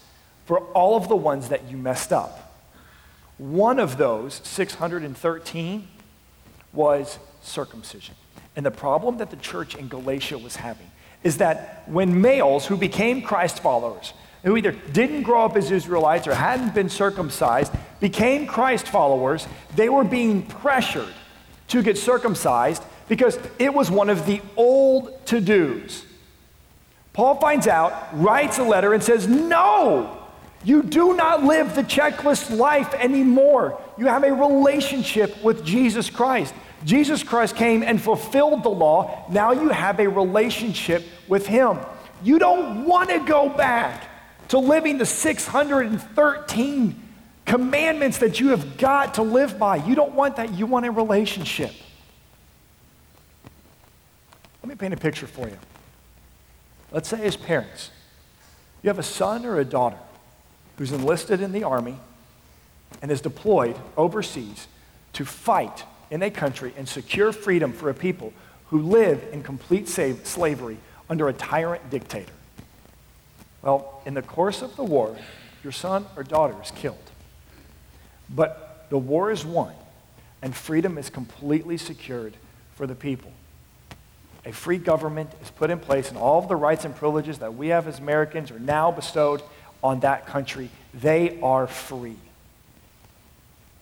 for 0.45 0.57
all 0.71 0.97
of 0.97 1.07
the 1.07 1.15
ones 1.15 1.49
that 1.49 1.69
you 1.69 1.77
messed 1.77 2.11
up. 2.11 2.42
One 3.37 3.79
of 3.79 3.97
those, 3.97 4.41
613, 4.43 5.87
was 6.71 7.19
circumcision. 7.41 8.15
And 8.55 8.65
the 8.65 8.71
problem 8.71 9.17
that 9.17 9.29
the 9.29 9.37
church 9.37 9.75
in 9.75 9.87
Galatia 9.87 10.37
was 10.37 10.55
having 10.55 10.89
is 11.23 11.37
that 11.37 11.83
when 11.87 12.21
males 12.21 12.65
who 12.65 12.77
became 12.77 13.21
Christ 13.21 13.61
followers, 13.61 14.13
who 14.43 14.57
either 14.57 14.71
didn't 14.71 15.23
grow 15.23 15.45
up 15.45 15.55
as 15.55 15.71
Israelites 15.71 16.27
or 16.27 16.35
hadn't 16.35 16.75
been 16.75 16.89
circumcised, 16.89 17.71
became 17.99 18.45
Christ 18.45 18.87
followers, 18.87 19.47
they 19.75 19.89
were 19.89 20.03
being 20.03 20.43
pressured 20.45 21.13
to 21.69 21.81
get 21.81 21.97
circumcised 21.97 22.83
because 23.07 23.39
it 23.57 23.73
was 23.73 23.89
one 23.89 24.09
of 24.09 24.25
the 24.25 24.41
old 24.57 25.25
to 25.27 25.39
dos. 25.39 26.05
Paul 27.13 27.35
finds 27.35 27.67
out, 27.67 28.09
writes 28.19 28.57
a 28.57 28.63
letter, 28.63 28.93
and 28.93 29.01
says, 29.01 29.27
No, 29.27 30.22
You 30.63 30.81
do 30.81 31.13
not 31.15 31.43
live 31.43 31.75
the 31.75 31.83
checklist 31.83 32.55
life 32.55 32.93
anymore. 32.93 33.81
You 33.97 34.07
have 34.07 34.23
a 34.23 34.33
relationship 34.33 35.43
with 35.43 35.65
Jesus 35.65 36.09
Christ. 36.09 36.53
Jesus 36.85 37.23
Christ 37.23 37.55
came 37.55 37.83
and 37.83 38.01
fulfilled 38.01 38.63
the 38.63 38.69
law. 38.69 39.25
Now 39.29 39.51
you 39.51 39.69
have 39.69 39.99
a 39.99 40.07
relationship 40.07 41.03
with 41.27 41.45
Him. 41.47 41.79
You 42.23 42.39
don't 42.39 42.85
want 42.85 43.09
to 43.09 43.19
go 43.19 43.49
back 43.49 44.09
to 44.49 44.57
living 44.57 44.97
the 44.97 45.05
613 45.05 47.03
commandments 47.45 48.19
that 48.19 48.39
you 48.39 48.49
have 48.49 48.77
got 48.77 49.15
to 49.15 49.21
live 49.21 49.59
by. 49.59 49.77
You 49.77 49.95
don't 49.95 50.13
want 50.13 50.37
that. 50.37 50.53
You 50.53 50.65
want 50.65 50.85
a 50.85 50.91
relationship. 50.91 51.71
Let 54.61 54.69
me 54.69 54.75
paint 54.75 54.93
a 54.93 54.97
picture 54.97 55.27
for 55.27 55.49
you. 55.49 55.57
Let's 56.91 57.09
say, 57.09 57.25
as 57.25 57.35
parents, 57.35 57.91
you 58.81 58.89
have 58.89 58.99
a 58.99 59.03
son 59.03 59.45
or 59.45 59.59
a 59.59 59.65
daughter 59.65 59.97
who's 60.83 60.91
enlisted 60.91 61.39
in 61.39 61.53
the 61.53 61.63
army 61.63 61.95
and 63.01 63.09
is 63.09 63.21
deployed 63.21 63.73
overseas 63.95 64.67
to 65.13 65.23
fight 65.23 65.85
in 66.11 66.21
a 66.21 66.29
country 66.29 66.73
and 66.75 66.89
secure 66.89 67.31
freedom 67.31 67.71
for 67.71 67.89
a 67.89 67.93
people 67.93 68.33
who 68.67 68.81
live 68.81 69.23
in 69.31 69.41
complete 69.41 69.87
slavery 69.87 70.77
under 71.09 71.29
a 71.29 71.33
tyrant 71.33 71.89
dictator. 71.89 72.33
Well, 73.61 74.01
in 74.05 74.13
the 74.13 74.21
course 74.21 74.61
of 74.61 74.75
the 74.75 74.83
war, 74.83 75.15
your 75.63 75.71
son 75.71 76.05
or 76.17 76.23
daughter 76.23 76.55
is 76.61 76.71
killed. 76.71 76.97
But 78.29 78.87
the 78.89 78.97
war 78.97 79.31
is 79.31 79.45
won, 79.45 79.73
and 80.41 80.53
freedom 80.53 80.97
is 80.97 81.09
completely 81.09 81.77
secured 81.77 82.33
for 82.75 82.85
the 82.87 82.95
people. 82.95 83.31
A 84.45 84.51
free 84.51 84.79
government 84.79 85.29
is 85.41 85.49
put 85.49 85.69
in 85.69 85.79
place, 85.79 86.09
and 86.09 86.17
all 86.17 86.39
of 86.39 86.49
the 86.49 86.57
rights 86.57 86.83
and 86.83 86.93
privileges 86.93 87.37
that 87.37 87.55
we 87.55 87.69
have 87.69 87.87
as 87.87 87.99
Americans 87.99 88.51
are 88.51 88.59
now 88.59 88.91
bestowed 88.91 89.41
on 89.83 89.99
that 89.99 90.25
country. 90.25 90.69
They 90.93 91.39
are 91.41 91.67
free. 91.67 92.15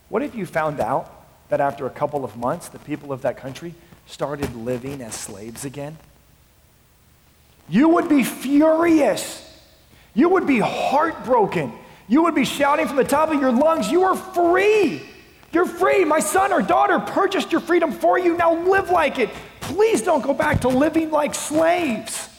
What 0.10 0.24
if 0.24 0.36
you 0.36 0.46
found 0.46 0.80
out 0.80 1.10
that 1.50 1.62
after 1.62 1.86
a 1.86 1.90
couple 1.90 2.26
of 2.26 2.36
months, 2.36 2.70
the 2.70 2.80
people 2.80 3.14
of 3.14 3.22
that 3.22 3.38
country 3.38 3.76
started 4.08 4.56
living 4.56 5.02
as 5.02 5.14
slaves 5.14 5.64
again? 5.64 5.98
You 7.70 7.90
would 7.90 8.10
be 8.10 8.24
furious. 8.24 9.48
You 10.14 10.30
would 10.30 10.48
be 10.48 10.60
heartbroken. 10.60 11.72
You 12.10 12.24
would 12.24 12.36
be 12.36 12.44
shouting 12.44 12.88
from 12.88 12.98
the 12.98 13.06
top 13.06 13.30
of 13.30 13.40
your 13.40 13.52
lungs, 13.52 13.90
You 13.90 14.04
are 14.04 14.16
free. 14.16 15.02
You're 15.54 15.66
free. 15.66 16.06
My 16.06 16.20
son 16.20 16.54
or 16.54 16.62
daughter 16.62 17.00
purchased 17.00 17.52
your 17.52 17.62
freedom 17.62 17.92
for 17.92 18.18
you. 18.18 18.38
Now 18.38 18.54
live 18.54 18.90
like 18.90 19.20
it. 19.20 19.30
Please 19.60 20.02
don't 20.02 20.24
go 20.24 20.34
back 20.34 20.62
to 20.62 20.70
living 20.70 21.12
like 21.12 21.36
slaves. 21.36 22.30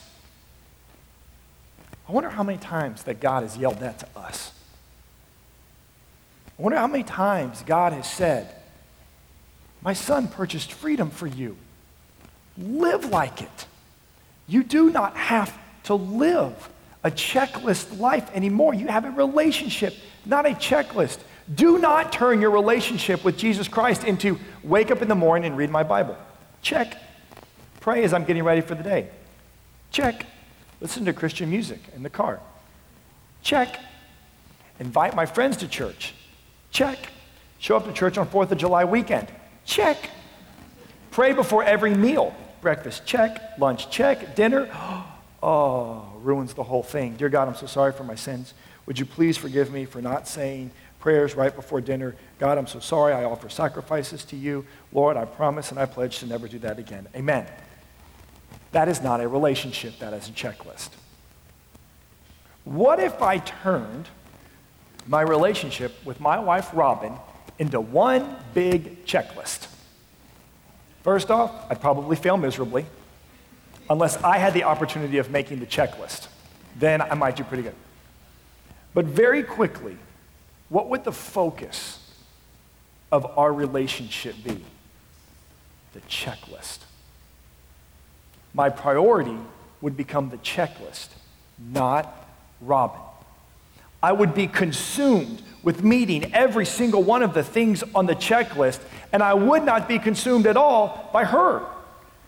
I 2.12 2.14
wonder 2.14 2.28
how 2.28 2.42
many 2.42 2.58
times 2.58 3.04
that 3.04 3.20
God 3.20 3.42
has 3.42 3.56
yelled 3.56 3.78
that 3.78 4.00
to 4.00 4.06
us. 4.14 4.52
I 6.58 6.62
wonder 6.62 6.76
how 6.76 6.86
many 6.86 7.04
times 7.04 7.62
God 7.64 7.94
has 7.94 8.06
said, 8.06 8.54
My 9.80 9.94
son 9.94 10.28
purchased 10.28 10.72
freedom 10.72 11.08
for 11.08 11.26
you. 11.26 11.56
Live 12.58 13.06
like 13.06 13.40
it. 13.40 13.66
You 14.46 14.62
do 14.62 14.90
not 14.90 15.16
have 15.16 15.56
to 15.84 15.94
live 15.94 16.68
a 17.02 17.10
checklist 17.10 17.98
life 17.98 18.30
anymore. 18.34 18.74
You 18.74 18.88
have 18.88 19.06
a 19.06 19.10
relationship, 19.10 19.94
not 20.26 20.44
a 20.44 20.50
checklist. 20.50 21.18
Do 21.54 21.78
not 21.78 22.12
turn 22.12 22.42
your 22.42 22.50
relationship 22.50 23.24
with 23.24 23.38
Jesus 23.38 23.68
Christ 23.68 24.04
into 24.04 24.38
wake 24.62 24.90
up 24.90 25.00
in 25.00 25.08
the 25.08 25.14
morning 25.14 25.46
and 25.46 25.56
read 25.56 25.70
my 25.70 25.82
Bible. 25.82 26.18
Check. 26.60 26.94
Pray 27.80 28.04
as 28.04 28.12
I'm 28.12 28.24
getting 28.24 28.44
ready 28.44 28.60
for 28.60 28.74
the 28.74 28.82
day. 28.82 29.08
Check. 29.90 30.26
Listen 30.82 31.04
to 31.04 31.12
Christian 31.12 31.48
music 31.48 31.78
in 31.94 32.02
the 32.02 32.10
car. 32.10 32.40
Check. 33.40 33.78
Invite 34.80 35.14
my 35.14 35.26
friends 35.26 35.56
to 35.58 35.68
church. 35.68 36.12
Check. 36.72 36.98
Show 37.60 37.76
up 37.76 37.84
to 37.84 37.92
church 37.92 38.18
on 38.18 38.26
4th 38.26 38.50
of 38.50 38.58
July 38.58 38.84
weekend. 38.84 39.28
Check. 39.64 40.10
Pray 41.12 41.34
before 41.34 41.62
every 41.62 41.94
meal. 41.94 42.34
Breakfast, 42.60 43.06
check. 43.06 43.40
Lunch, 43.60 43.90
check. 43.90 44.34
Dinner, 44.34 44.68
oh, 45.42 46.04
ruins 46.20 46.52
the 46.52 46.64
whole 46.64 46.82
thing. 46.82 47.14
Dear 47.14 47.28
God, 47.28 47.46
I'm 47.46 47.54
so 47.54 47.66
sorry 47.66 47.92
for 47.92 48.02
my 48.02 48.16
sins. 48.16 48.52
Would 48.86 48.98
you 48.98 49.06
please 49.06 49.36
forgive 49.36 49.72
me 49.72 49.84
for 49.84 50.02
not 50.02 50.26
saying 50.26 50.72
prayers 50.98 51.36
right 51.36 51.54
before 51.54 51.80
dinner? 51.80 52.16
God, 52.40 52.58
I'm 52.58 52.66
so 52.66 52.80
sorry. 52.80 53.12
I 53.12 53.22
offer 53.22 53.48
sacrifices 53.48 54.24
to 54.24 54.36
you. 54.36 54.66
Lord, 54.92 55.16
I 55.16 55.26
promise 55.26 55.70
and 55.70 55.78
I 55.78 55.86
pledge 55.86 56.18
to 56.18 56.26
never 56.26 56.48
do 56.48 56.58
that 56.58 56.80
again. 56.80 57.06
Amen. 57.14 57.46
That 58.72 58.88
is 58.88 59.02
not 59.02 59.20
a 59.20 59.28
relationship, 59.28 59.98
that 59.98 60.12
is 60.12 60.28
a 60.28 60.32
checklist. 60.32 60.90
What 62.64 63.00
if 63.00 63.20
I 63.22 63.38
turned 63.38 64.08
my 65.06 65.20
relationship 65.20 65.92
with 66.04 66.20
my 66.20 66.38
wife, 66.38 66.70
Robin, 66.72 67.12
into 67.58 67.80
one 67.80 68.36
big 68.54 69.04
checklist? 69.04 69.68
First 71.02 71.30
off, 71.30 71.52
I'd 71.70 71.80
probably 71.80 72.16
fail 72.16 72.36
miserably 72.36 72.86
unless 73.90 74.16
I 74.22 74.38
had 74.38 74.54
the 74.54 74.64
opportunity 74.64 75.18
of 75.18 75.30
making 75.30 75.60
the 75.60 75.66
checklist. 75.66 76.28
Then 76.78 77.02
I 77.02 77.14
might 77.14 77.36
do 77.36 77.44
pretty 77.44 77.64
good. 77.64 77.74
But 78.94 79.06
very 79.06 79.42
quickly, 79.42 79.96
what 80.68 80.88
would 80.88 81.04
the 81.04 81.12
focus 81.12 81.98
of 83.10 83.26
our 83.36 83.52
relationship 83.52 84.36
be? 84.44 84.64
The 85.92 86.00
checklist. 86.02 86.78
My 88.54 88.68
priority 88.68 89.36
would 89.80 89.96
become 89.96 90.30
the 90.30 90.36
checklist, 90.38 91.08
not 91.58 92.28
Robin. 92.60 93.00
I 94.02 94.12
would 94.12 94.34
be 94.34 94.46
consumed 94.46 95.42
with 95.62 95.84
meeting 95.84 96.34
every 96.34 96.66
single 96.66 97.02
one 97.02 97.22
of 97.22 97.34
the 97.34 97.44
things 97.44 97.84
on 97.94 98.06
the 98.06 98.14
checklist, 98.14 98.80
and 99.12 99.22
I 99.22 99.34
would 99.34 99.64
not 99.64 99.88
be 99.88 99.98
consumed 99.98 100.46
at 100.46 100.56
all 100.56 101.10
by 101.12 101.24
her. 101.24 101.62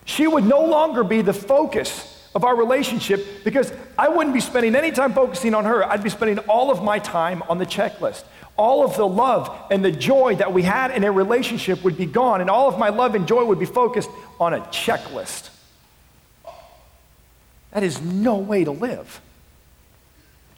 She 0.05 0.25
would 0.25 0.45
no 0.45 0.65
longer 0.65 1.03
be 1.03 1.21
the 1.21 1.33
focus 1.33 2.11
of 2.33 2.43
our 2.43 2.55
relationship 2.55 3.43
because 3.43 3.71
I 3.97 4.07
wouldn't 4.09 4.33
be 4.33 4.41
spending 4.41 4.75
any 4.75 4.91
time 4.91 5.13
focusing 5.13 5.53
on 5.53 5.65
her. 5.65 5.83
I'd 5.83 6.03
be 6.03 6.09
spending 6.09 6.39
all 6.39 6.71
of 6.71 6.83
my 6.83 6.99
time 6.99 7.43
on 7.49 7.57
the 7.57 7.65
checklist. 7.65 8.23
All 8.57 8.85
of 8.85 8.95
the 8.95 9.07
love 9.07 9.53
and 9.69 9.83
the 9.83 9.91
joy 9.91 10.35
that 10.35 10.53
we 10.53 10.63
had 10.63 10.91
in 10.91 11.03
a 11.03 11.11
relationship 11.11 11.83
would 11.83 11.97
be 11.97 12.05
gone, 12.05 12.39
and 12.39 12.49
all 12.49 12.69
of 12.69 12.79
my 12.79 12.89
love 12.89 13.15
and 13.15 13.27
joy 13.27 13.43
would 13.43 13.59
be 13.59 13.65
focused 13.65 14.09
on 14.39 14.53
a 14.53 14.59
checklist. 14.61 15.49
That 17.75 17.83
is 17.83 18.01
no 18.01 18.37
way 18.37 18.63
to 18.63 18.71
live. 18.71 19.19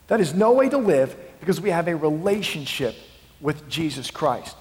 That 0.06 0.20
is 0.20 0.34
no 0.34 0.52
way 0.52 0.68
to 0.68 0.78
live 0.78 1.16
because 1.40 1.60
we 1.60 1.70
have 1.70 1.88
a 1.88 1.96
relationship 1.96 2.94
with 3.40 3.68
Jesus 3.68 4.08
Christ. 4.12 4.56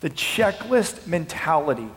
The 0.00 0.10
checklist 0.10 1.06
mentality 1.06 1.88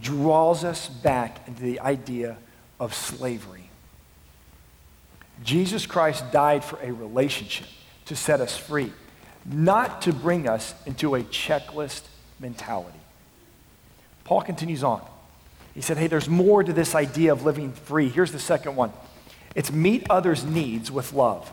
draws 0.00 0.64
us 0.64 0.88
back 0.88 1.46
into 1.46 1.62
the 1.64 1.80
idea 1.80 2.38
of 2.80 2.94
slavery. 2.94 3.68
Jesus 5.44 5.84
Christ 5.84 6.32
died 6.32 6.64
for 6.64 6.78
a 6.80 6.90
relationship 6.90 7.66
to 8.06 8.16
set 8.16 8.40
us 8.40 8.56
free, 8.56 8.90
not 9.44 10.00
to 10.02 10.14
bring 10.14 10.48
us 10.48 10.74
into 10.86 11.14
a 11.14 11.24
checklist 11.24 12.04
mentality. 12.40 13.00
Paul 14.24 14.40
continues 14.40 14.82
on. 14.82 15.06
He 15.74 15.82
said, 15.82 15.98
Hey, 15.98 16.06
there's 16.06 16.28
more 16.28 16.64
to 16.64 16.72
this 16.72 16.94
idea 16.94 17.32
of 17.32 17.44
living 17.44 17.72
free. 17.72 18.08
Here's 18.08 18.32
the 18.32 18.38
second 18.38 18.76
one 18.76 18.94
it's 19.54 19.70
meet 19.70 20.06
others' 20.08 20.44
needs 20.44 20.90
with 20.90 21.12
love. 21.12 21.52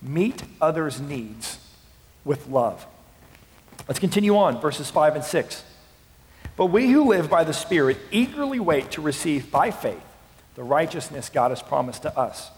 Meet 0.00 0.42
others' 0.60 1.00
needs 1.00 1.58
with 2.24 2.48
love. 2.48 2.86
Let's 3.88 4.00
continue 4.00 4.36
on, 4.36 4.60
verses 4.60 4.90
5 4.90 5.16
and 5.16 5.24
6. 5.24 5.64
But 6.56 6.66
we 6.66 6.90
who 6.90 7.08
live 7.08 7.28
by 7.28 7.44
the 7.44 7.52
Spirit 7.52 7.98
eagerly 8.10 8.60
wait 8.60 8.92
to 8.92 9.00
receive 9.00 9.50
by 9.50 9.70
faith 9.70 10.04
the 10.54 10.62
righteousness 10.62 11.28
God 11.28 11.50
has 11.50 11.62
promised 11.62 12.02
to 12.02 12.16
us. 12.16 12.50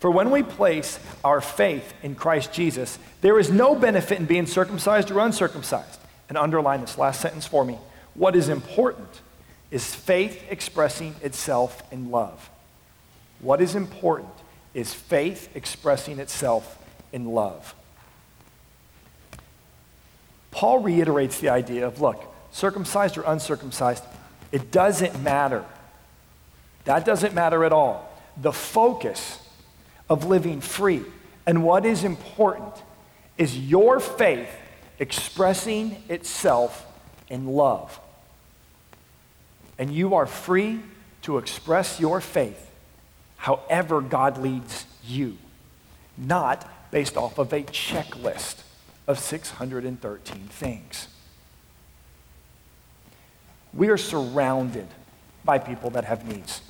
For 0.00 0.10
when 0.10 0.30
we 0.30 0.42
place 0.42 0.98
our 1.24 1.40
faith 1.40 1.94
in 2.02 2.14
Christ 2.14 2.52
Jesus, 2.52 2.98
there 3.22 3.38
is 3.38 3.50
no 3.50 3.74
benefit 3.74 4.18
in 4.18 4.26
being 4.26 4.46
circumcised 4.46 5.10
or 5.10 5.20
uncircumcised. 5.20 6.00
And 6.28 6.38
underline 6.38 6.80
this 6.80 6.98
last 6.98 7.20
sentence 7.20 7.46
for 7.46 7.64
me. 7.64 7.78
What 8.14 8.34
is 8.34 8.48
important 8.48 9.20
is 9.70 9.94
faith 9.94 10.42
expressing 10.50 11.14
itself 11.22 11.82
in 11.92 12.10
love. 12.10 12.50
What 13.40 13.60
is 13.60 13.74
important 13.74 14.32
is 14.72 14.92
faith 14.92 15.54
expressing 15.54 16.18
itself 16.18 16.78
in 17.12 17.26
love. 17.26 17.74
Paul 20.50 20.80
reiterates 20.80 21.40
the 21.40 21.48
idea 21.48 21.86
of 21.86 22.00
look, 22.00 22.24
circumcised 22.52 23.18
or 23.18 23.22
uncircumcised, 23.22 24.04
it 24.52 24.70
doesn't 24.70 25.22
matter. 25.22 25.64
That 26.84 27.04
doesn't 27.04 27.34
matter 27.34 27.64
at 27.64 27.72
all. 27.72 28.10
The 28.40 28.52
focus 28.52 29.40
of 30.08 30.26
living 30.26 30.60
free 30.60 31.02
and 31.46 31.64
what 31.64 31.84
is 31.84 32.04
important 32.04 32.74
is 33.36 33.58
your 33.58 34.00
faith 34.00 34.50
expressing 34.98 36.02
itself 36.08 36.86
in 37.28 37.46
love. 37.46 37.98
And 39.78 39.92
you 39.92 40.14
are 40.14 40.26
free 40.26 40.80
to 41.22 41.38
express 41.38 41.98
your 41.98 42.20
faith 42.20 42.70
however 43.44 44.00
God 44.00 44.38
leads 44.38 44.86
you, 45.06 45.36
not 46.16 46.90
based 46.90 47.18
off 47.18 47.36
of 47.36 47.52
a 47.52 47.62
checklist 47.62 48.62
of 49.06 49.18
613 49.18 50.38
things. 50.48 51.08
We 53.74 53.90
are 53.90 53.98
surrounded 53.98 54.86
by 55.44 55.58
people 55.58 55.90
that 55.90 56.06
have 56.06 56.26
needs. 56.26 56.62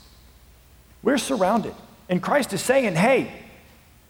We're 1.00 1.18
surrounded. 1.18 1.76
And 2.08 2.20
Christ 2.20 2.52
is 2.52 2.60
saying, 2.60 2.96
hey, 2.96 3.30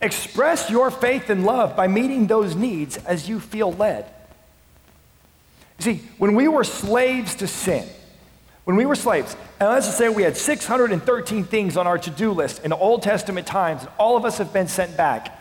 express 0.01 0.71
your 0.71 0.91
faith 0.91 1.29
and 1.29 1.45
love 1.45 1.77
by 1.77 1.87
meeting 1.87 2.29
those 2.29 2.57
needs 2.57 2.97
as 2.97 3.29
you 3.29 3.41
feel 3.41 3.75
led. 3.75 4.07
You 5.81 5.85
see, 5.85 6.03
when 6.17 6.35
we 6.35 6.49
were 6.49 6.65
slaves 6.65 7.35
to 7.35 7.47
sin, 7.47 7.87
when 8.65 8.77
we 8.77 8.87
were 8.87 8.95
slaves, 8.95 9.37
and 9.61 9.69
let's 9.69 9.87
just 9.87 9.99
say 9.99 10.09
we 10.09 10.23
had 10.23 10.37
613 10.37 11.45
things 11.45 11.77
on 11.77 11.87
our 11.87 11.99
to 11.99 12.11
do 12.11 12.33
list 12.33 12.65
in 12.65 12.73
Old 12.73 13.03
Testament 13.03 13.47
times, 13.47 13.83
and 13.83 13.91
all 13.99 14.17
of 14.17 14.25
us 14.25 14.39
have 14.39 14.53
been 14.53 14.69
sent 14.69 14.97
back. 14.97 15.39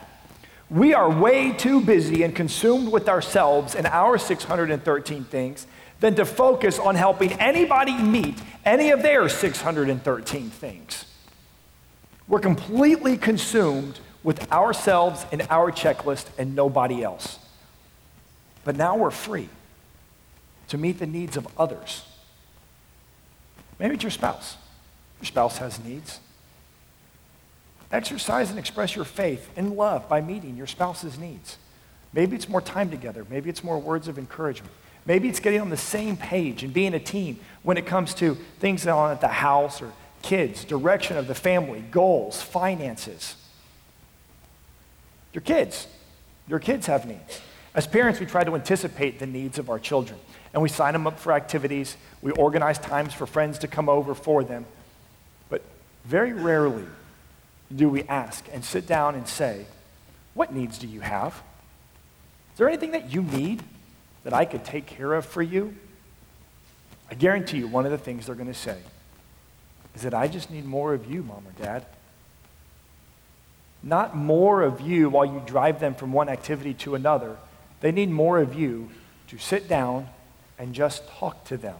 We 0.69 0.93
are 0.93 1.09
way 1.09 1.53
too 1.53 1.81
busy 1.81 2.23
and 2.23 2.35
consumed 2.35 2.91
with 2.91 3.07
ourselves 3.07 3.75
and 3.75 3.85
our 3.87 4.17
613 4.17 5.23
things 5.25 5.67
than 5.99 6.15
to 6.15 6.25
focus 6.25 6.79
on 6.79 6.95
helping 6.95 7.31
anybody 7.33 7.97
meet 7.97 8.41
any 8.65 8.91
of 8.91 9.01
their 9.03 9.29
613 9.29 10.49
things. 10.49 11.05
We're 12.27 12.39
completely 12.39 13.17
consumed 13.17 13.99
with 14.23 14.51
ourselves 14.51 15.25
and 15.31 15.45
our 15.49 15.71
checklist 15.71 16.25
and 16.37 16.55
nobody 16.55 17.03
else. 17.03 17.39
But 18.63 18.75
now 18.75 18.97
we're 18.97 19.11
free 19.11 19.49
to 20.69 20.77
meet 20.77 20.99
the 20.99 21.05
needs 21.05 21.37
of 21.37 21.47
others. 21.57 22.03
Maybe 23.79 23.95
it's 23.95 24.03
your 24.03 24.11
spouse. 24.11 24.57
Your 25.19 25.27
spouse 25.27 25.57
has 25.57 25.83
needs. 25.83 26.19
Exercise 27.91 28.49
and 28.49 28.57
express 28.57 28.95
your 28.95 29.05
faith 29.05 29.49
in 29.55 29.75
love 29.75 30.09
by 30.09 30.19
meeting 30.21 30.57
your 30.57 30.67
spouse's 30.67 31.17
needs. 31.17 31.57
Maybe 32.11 32.35
it's 32.35 32.49
more 32.49 32.61
time 32.61 32.89
together. 32.89 33.25
Maybe 33.29 33.49
it's 33.49 33.63
more 33.63 33.79
words 33.79 34.07
of 34.07 34.17
encouragement. 34.17 34.73
Maybe 35.05 35.27
it's 35.27 35.39
getting 35.39 35.61
on 35.61 35.69
the 35.69 35.77
same 35.77 36.15
page 36.15 36.63
and 36.63 36.73
being 36.73 36.93
a 36.93 36.99
team 36.99 37.39
when 37.63 37.77
it 37.77 37.85
comes 37.85 38.13
to 38.15 38.35
things 38.59 38.87
on 38.87 39.11
at 39.11 39.21
the 39.21 39.27
house 39.27 39.81
or 39.81 39.91
kids, 40.21 40.63
direction 40.63 41.17
of 41.17 41.27
the 41.27 41.35
family, 41.35 41.81
goals, 41.91 42.41
finances. 42.41 43.35
Your 45.33 45.41
kids. 45.41 45.87
Your 46.47 46.59
kids 46.59 46.87
have 46.87 47.05
needs. 47.05 47.41
As 47.75 47.87
parents, 47.87 48.19
we 48.19 48.25
try 48.25 48.43
to 48.43 48.55
anticipate 48.55 49.19
the 49.19 49.25
needs 49.25 49.57
of 49.57 49.69
our 49.69 49.79
children 49.79 50.19
and 50.53 50.61
we 50.61 50.69
sign 50.69 50.93
them 50.93 51.07
up 51.07 51.19
for 51.19 51.33
activities. 51.33 51.97
We 52.21 52.31
organize 52.31 52.77
times 52.77 53.13
for 53.13 53.25
friends 53.25 53.59
to 53.59 53.67
come 53.67 53.89
over 53.89 54.13
for 54.13 54.43
them. 54.43 54.65
But 55.49 55.63
very 56.05 56.31
rarely 56.31 56.85
do 57.75 57.89
we 57.89 58.03
ask 58.03 58.45
and 58.53 58.63
sit 58.63 58.85
down 58.85 59.15
and 59.15 59.27
say, 59.27 59.65
What 60.33 60.53
needs 60.53 60.77
do 60.77 60.87
you 60.87 61.01
have? 61.01 61.33
Is 62.53 62.59
there 62.59 62.67
anything 62.67 62.91
that 62.91 63.11
you 63.11 63.23
need 63.23 63.63
that 64.23 64.33
I 64.33 64.45
could 64.45 64.63
take 64.63 64.85
care 64.85 65.13
of 65.13 65.25
for 65.25 65.41
you? 65.41 65.75
I 67.09 67.15
guarantee 67.15 67.57
you, 67.57 67.67
one 67.67 67.85
of 67.85 67.91
the 67.91 67.97
things 67.97 68.27
they're 68.27 68.35
going 68.35 68.47
to 68.47 68.53
say 68.53 68.77
is 69.95 70.03
that 70.03 70.13
I 70.13 70.27
just 70.27 70.49
need 70.49 70.65
more 70.65 70.93
of 70.93 71.11
you, 71.11 71.23
mom 71.23 71.43
or 71.47 71.63
dad. 71.63 71.85
Not 73.81 74.15
more 74.15 74.61
of 74.61 74.81
you 74.81 75.09
while 75.09 75.25
you 75.25 75.41
drive 75.45 75.79
them 75.79 75.93
from 75.93 76.13
one 76.13 76.29
activity 76.29 76.73
to 76.75 76.95
another. 76.95 77.37
They 77.81 77.91
need 77.91 78.09
more 78.09 78.39
of 78.39 78.55
you 78.55 78.89
to 79.27 79.37
sit 79.37 79.67
down 79.67 80.07
and 80.57 80.73
just 80.73 81.07
talk 81.07 81.43
to 81.45 81.57
them. 81.57 81.77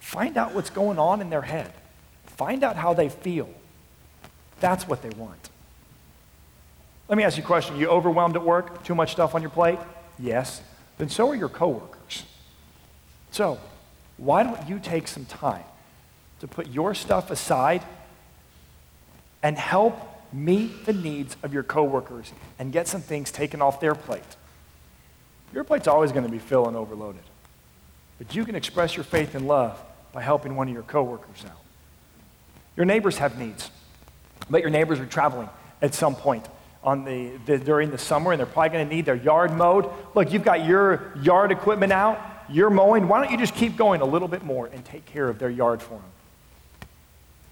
Find 0.00 0.36
out 0.36 0.54
what's 0.54 0.70
going 0.70 0.98
on 0.98 1.20
in 1.20 1.30
their 1.30 1.42
head. 1.42 1.72
Find 2.26 2.62
out 2.62 2.76
how 2.76 2.94
they 2.94 3.08
feel. 3.08 3.48
That's 4.60 4.86
what 4.86 5.02
they 5.02 5.10
want. 5.10 5.50
Let 7.08 7.18
me 7.18 7.24
ask 7.24 7.36
you 7.36 7.42
a 7.42 7.46
question. 7.46 7.76
You 7.76 7.88
overwhelmed 7.88 8.36
at 8.36 8.42
work? 8.42 8.82
Too 8.84 8.94
much 8.94 9.12
stuff 9.12 9.34
on 9.34 9.42
your 9.42 9.50
plate? 9.50 9.78
Yes. 10.18 10.62
Then 10.98 11.08
so 11.08 11.30
are 11.30 11.34
your 11.34 11.48
coworkers. 11.48 12.24
So, 13.30 13.58
why 14.16 14.42
don't 14.42 14.68
you 14.68 14.78
take 14.78 15.08
some 15.08 15.24
time 15.24 15.64
to 16.40 16.48
put 16.48 16.68
your 16.68 16.94
stuff 16.94 17.30
aside 17.30 17.82
and 19.42 19.58
help 19.58 19.98
meet 20.32 20.86
the 20.86 20.92
needs 20.92 21.36
of 21.42 21.52
your 21.52 21.62
coworkers 21.62 22.32
and 22.58 22.72
get 22.72 22.88
some 22.88 23.00
things 23.00 23.30
taken 23.32 23.60
off 23.60 23.80
their 23.80 23.94
plate? 23.94 24.22
Your 25.52 25.64
plate's 25.64 25.88
always 25.88 26.12
going 26.12 26.24
to 26.24 26.30
be 26.30 26.38
full 26.38 26.68
and 26.68 26.76
overloaded. 26.76 27.22
But 28.18 28.34
you 28.34 28.44
can 28.44 28.54
express 28.54 28.96
your 28.96 29.04
faith 29.04 29.34
and 29.34 29.46
love 29.46 29.80
by 30.12 30.22
helping 30.22 30.56
one 30.56 30.68
of 30.68 30.74
your 30.74 30.82
coworkers 30.84 31.44
out. 31.44 31.60
Your 32.76 32.86
neighbors 32.86 33.18
have 33.18 33.38
needs. 33.38 33.70
But 34.48 34.60
your 34.60 34.70
neighbors 34.70 35.00
are 35.00 35.06
traveling 35.06 35.48
at 35.80 35.94
some 35.94 36.14
point 36.14 36.46
on 36.82 37.04
the, 37.04 37.32
the 37.46 37.58
during 37.58 37.90
the 37.90 37.98
summer, 37.98 38.32
and 38.32 38.38
they're 38.38 38.46
probably 38.46 38.70
going 38.70 38.88
to 38.88 38.94
need 38.94 39.06
their 39.06 39.14
yard 39.14 39.52
mowed. 39.52 39.90
Look, 40.14 40.32
you've 40.32 40.44
got 40.44 40.64
your 40.64 41.12
yard 41.22 41.50
equipment 41.50 41.92
out, 41.92 42.20
you're 42.48 42.70
mowing. 42.70 43.08
Why 43.08 43.22
don't 43.22 43.32
you 43.32 43.38
just 43.38 43.54
keep 43.54 43.76
going 43.76 44.00
a 44.02 44.04
little 44.04 44.28
bit 44.28 44.44
more 44.44 44.66
and 44.66 44.84
take 44.84 45.06
care 45.06 45.28
of 45.28 45.38
their 45.38 45.50
yard 45.50 45.82
for 45.82 45.94
them? 45.94 46.02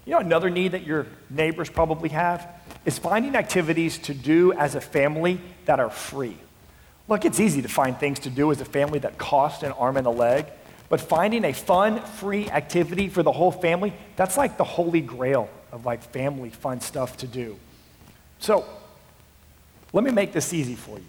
You 0.05 0.13
know, 0.13 0.19
another 0.19 0.49
need 0.49 0.73
that 0.73 0.85
your 0.85 1.07
neighbors 1.29 1.69
probably 1.69 2.09
have 2.09 2.47
is 2.85 2.99
finding 2.99 3.35
activities 3.35 3.97
to 3.99 4.13
do 4.13 4.53
as 4.53 4.75
a 4.75 4.81
family 4.81 5.39
that 5.65 5.79
are 5.79 5.89
free. 5.89 6.37
Look, 7.07 7.25
it's 7.25 7.39
easy 7.39 7.61
to 7.61 7.67
find 7.67 7.97
things 7.97 8.19
to 8.19 8.29
do 8.29 8.51
as 8.51 8.61
a 8.61 8.65
family 8.65 8.99
that 8.99 9.17
cost 9.17 9.63
an 9.63 9.73
arm 9.73 9.97
and 9.97 10.07
a 10.07 10.11
leg, 10.11 10.45
but 10.89 11.01
finding 11.01 11.43
a 11.43 11.53
fun, 11.53 12.01
free 12.01 12.49
activity 12.49 13.09
for 13.09 13.23
the 13.23 13.31
whole 13.31 13.51
family, 13.51 13.93
that's 14.15 14.37
like 14.37 14.57
the 14.57 14.63
holy 14.63 15.01
grail 15.01 15.49
of 15.71 15.85
like 15.85 16.01
family 16.01 16.49
fun 16.49 16.79
stuff 16.79 17.17
to 17.17 17.27
do. 17.27 17.57
So, 18.39 18.65
let 19.91 20.03
me 20.03 20.11
make 20.11 20.33
this 20.33 20.53
easy 20.53 20.75
for 20.75 20.97
you. 20.97 21.05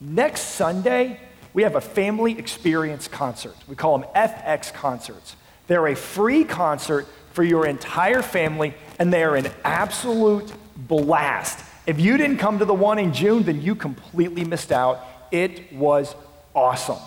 Next 0.00 0.42
Sunday, 0.42 1.20
we 1.54 1.62
have 1.62 1.76
a 1.76 1.80
family 1.80 2.38
experience 2.38 3.08
concert. 3.08 3.54
We 3.66 3.74
call 3.74 3.98
them 3.98 4.08
FX 4.14 4.72
concerts. 4.72 5.34
They're 5.66 5.86
a 5.88 5.96
free 5.96 6.44
concert 6.44 7.06
for 7.32 7.42
your 7.42 7.66
entire 7.66 8.22
family, 8.22 8.74
and 8.98 9.12
they 9.12 9.22
are 9.22 9.36
an 9.36 9.50
absolute 9.64 10.52
blast. 10.76 11.64
If 11.86 12.00
you 12.00 12.16
didn't 12.16 12.38
come 12.38 12.58
to 12.58 12.64
the 12.64 12.74
one 12.74 12.98
in 12.98 13.12
June, 13.12 13.44
then 13.44 13.62
you 13.62 13.74
completely 13.74 14.44
missed 14.44 14.72
out. 14.72 15.04
It 15.30 15.72
was 15.72 16.14
awesome. 16.54 16.98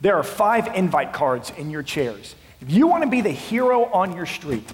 There 0.00 0.16
are 0.16 0.22
five 0.22 0.74
invite 0.74 1.12
cards 1.12 1.52
in 1.56 1.70
your 1.70 1.82
chairs. 1.82 2.34
If 2.60 2.70
you 2.70 2.86
want 2.86 3.04
to 3.04 3.10
be 3.10 3.20
the 3.20 3.30
hero 3.30 3.84
on 3.84 4.14
your 4.14 4.26
street, 4.26 4.72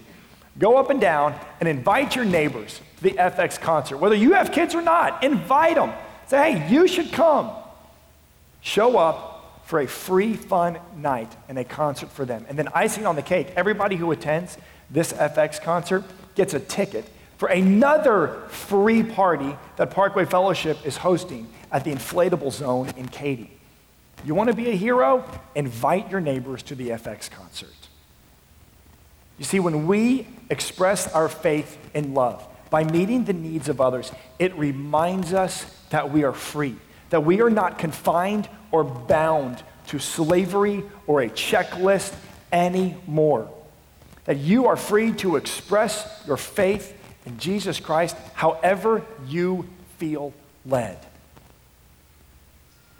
go 0.58 0.76
up 0.76 0.90
and 0.90 1.00
down 1.00 1.38
and 1.60 1.68
invite 1.68 2.16
your 2.16 2.24
neighbors 2.24 2.80
to 2.98 3.02
the 3.02 3.10
FX 3.12 3.60
concert. 3.60 3.98
Whether 3.98 4.14
you 4.14 4.32
have 4.32 4.52
kids 4.52 4.74
or 4.74 4.82
not, 4.82 5.22
invite 5.22 5.76
them. 5.76 5.92
Say, 6.28 6.52
hey, 6.52 6.72
you 6.72 6.88
should 6.88 7.12
come. 7.12 7.50
Show 8.60 8.98
up 8.98 9.62
for 9.64 9.80
a 9.80 9.86
free, 9.86 10.34
fun 10.34 10.78
night 10.96 11.34
and 11.48 11.58
a 11.58 11.64
concert 11.64 12.10
for 12.10 12.24
them. 12.24 12.46
And 12.48 12.58
then, 12.58 12.68
icing 12.74 13.06
on 13.06 13.16
the 13.16 13.22
cake, 13.22 13.48
everybody 13.56 13.96
who 13.96 14.12
attends 14.12 14.56
this 14.90 15.12
FX 15.12 15.60
concert 15.60 16.04
gets 16.36 16.54
a 16.54 16.60
ticket 16.60 17.04
for 17.36 17.48
another 17.48 18.42
free 18.48 19.02
party 19.02 19.56
that 19.76 19.90
Parkway 19.90 20.24
Fellowship 20.24 20.78
is 20.86 20.96
hosting 20.96 21.48
at 21.70 21.84
the 21.84 21.92
inflatable 21.92 22.52
zone 22.52 22.90
in 22.96 23.08
Katy. 23.08 23.50
You 24.24 24.34
want 24.34 24.48
to 24.48 24.56
be 24.56 24.70
a 24.70 24.76
hero? 24.76 25.24
Invite 25.54 26.10
your 26.10 26.20
neighbors 26.20 26.62
to 26.64 26.74
the 26.74 26.90
FX 26.90 27.30
concert. 27.30 27.70
You 29.38 29.44
see, 29.44 29.60
when 29.60 29.86
we 29.86 30.26
express 30.48 31.12
our 31.12 31.28
faith 31.28 31.78
in 31.92 32.14
love 32.14 32.46
by 32.70 32.84
meeting 32.84 33.24
the 33.24 33.34
needs 33.34 33.68
of 33.68 33.80
others, 33.80 34.10
it 34.38 34.56
reminds 34.56 35.34
us 35.34 35.64
that 35.90 36.10
we 36.10 36.24
are 36.24 36.32
free, 36.32 36.76
that 37.10 37.24
we 37.24 37.42
are 37.42 37.50
not 37.50 37.78
confined 37.78 38.48
or 38.70 38.82
bound 38.82 39.62
to 39.88 39.98
slavery 39.98 40.82
or 41.06 41.20
a 41.20 41.28
checklist 41.28 42.14
anymore. 42.50 43.50
That 44.24 44.38
you 44.38 44.66
are 44.66 44.76
free 44.76 45.12
to 45.14 45.36
express 45.36 46.24
your 46.26 46.36
faith 46.36 46.95
in 47.26 47.38
Jesus 47.38 47.80
Christ 47.80 48.16
however 48.34 49.04
you 49.26 49.68
feel 49.98 50.32
led. 50.64 50.98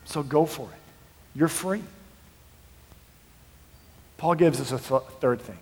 So 0.04 0.22
go 0.22 0.44
for 0.46 0.62
it. 0.62 1.38
You're 1.38 1.48
free. 1.48 1.82
Paul 4.18 4.34
gives 4.34 4.60
us 4.60 4.72
a 4.72 4.78
th- 4.78 5.02
third 5.20 5.40
thing. 5.40 5.58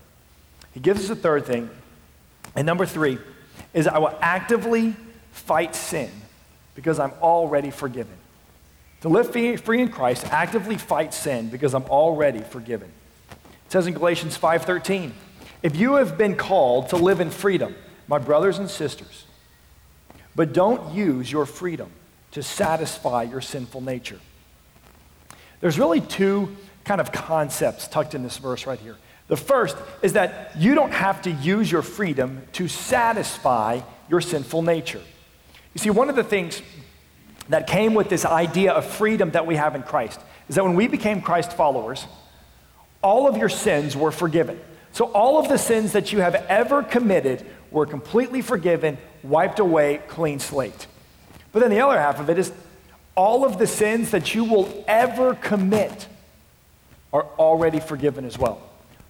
He 0.73 0.81
gives 0.81 1.05
us 1.05 1.11
a 1.11 1.17
third 1.17 1.47
thing. 1.47 1.71
And 2.55 2.67
number 2.67 2.87
three 2.87 3.19
is 3.73 3.87
I 3.87 3.99
will 3.99 4.17
actively 4.21 4.95
fight 5.33 5.75
sin 5.75 6.11
because 6.75 6.99
I'm 6.99 7.13
already 7.23 7.71
forgiven. 7.71 8.15
To 9.01 9.09
live 9.09 9.33
free 9.33 9.83
in 9.83 9.89
Christ, 9.89 10.27
actively 10.31 10.79
fight 10.79 11.13
sin 11.13 11.51
because 11.51 11.75
I'm 11.75 11.85
already 11.85 12.41
forgiven. 12.41 12.91
It 13.31 13.73
says 13.73 13.87
in 13.87 13.95
Galatians 13.95 14.37
5:13, 14.37 15.13
if 15.63 15.77
you 15.77 15.95
have 15.95 16.17
been 16.17 16.37
called 16.37 16.91
to 16.91 16.97
live 16.97 17.21
in 17.21 17.31
freedom, 17.31 17.75
my 18.09 18.19
brothers 18.19 18.59
and 18.59 18.69
sisters, 18.69 19.25
but 20.37 20.53
don't 20.53 20.95
use 20.95 21.31
your 21.31 21.47
freedom 21.47 21.91
to 22.33 22.43
satisfy 22.43 23.23
your 23.23 23.41
sinful 23.41 23.81
nature. 23.81 24.19
There's 25.61 25.79
really 25.79 26.01
two 26.01 26.57
kind 26.85 27.01
of 27.01 27.13
concepts 27.13 27.89
tucked 27.89 28.15
in 28.15 28.23
this 28.23 28.39
verse 28.39 28.67
right 28.67 28.79
here. 28.79 28.97
The 29.29 29.37
first 29.37 29.77
is 30.03 30.13
that 30.15 30.53
you 30.59 30.75
don't 30.75 30.93
have 30.93 31.23
to 31.23 31.31
use 31.31 31.71
your 31.71 31.83
freedom 31.83 32.43
to 32.53 32.69
satisfy 32.69 33.81
your 34.11 34.21
sinful 34.21 34.63
nature. 34.63 35.01
You 35.73 35.79
see, 35.79 35.91
one 35.91 36.11
of 36.11 36.17
the 36.17 36.25
things 36.25 36.61
that 37.49 37.67
came 37.67 37.95
with 37.95 38.09
this 38.09 38.25
idea 38.25 38.73
of 38.73 38.85
freedom 38.85 39.31
that 39.31 39.47
we 39.47 39.57
have 39.57 39.75
in 39.75 39.83
Christ 39.83 40.21
is 40.49 40.57
that 40.57 40.65
when 40.65 40.75
we 40.75 40.89
became 40.89 41.23
Christ 41.23 41.53
followers, 41.53 42.07
all 43.03 43.29
of 43.29 43.37
your 43.37 43.49
sins 43.49 43.97
were 43.97 44.11
forgiven. 44.11 44.61
So 44.93 45.07
all 45.07 45.39
of 45.39 45.49
the 45.49 45.59
sins 45.59 45.93
that 45.93 46.13
you 46.13 46.21
have 46.21 46.35
ever 46.35 46.83
committed 46.83 47.45
were 47.75 47.87
completely 47.87 48.41
forgiven, 48.41 48.97
wiped 49.25 49.59
away, 49.59 50.01
clean 50.07 50.39
slate. 50.39 50.87
But 51.51 51.59
then 51.61 51.71
the 51.71 51.81
other 51.81 51.99
half 51.99 52.21
of 52.21 52.31
it 52.31 52.39
is 52.39 52.53
all 53.17 53.45
of 53.45 53.59
the 53.59 53.67
sins 53.67 54.13
that 54.13 54.33
you 54.35 54.45
will 54.45 54.85
ever 54.87 55.35
commit 55.35 56.07
are 57.13 57.27
already 57.37 57.81
forgiven 57.81 58.25
as 58.25 58.39
well. 58.39 58.63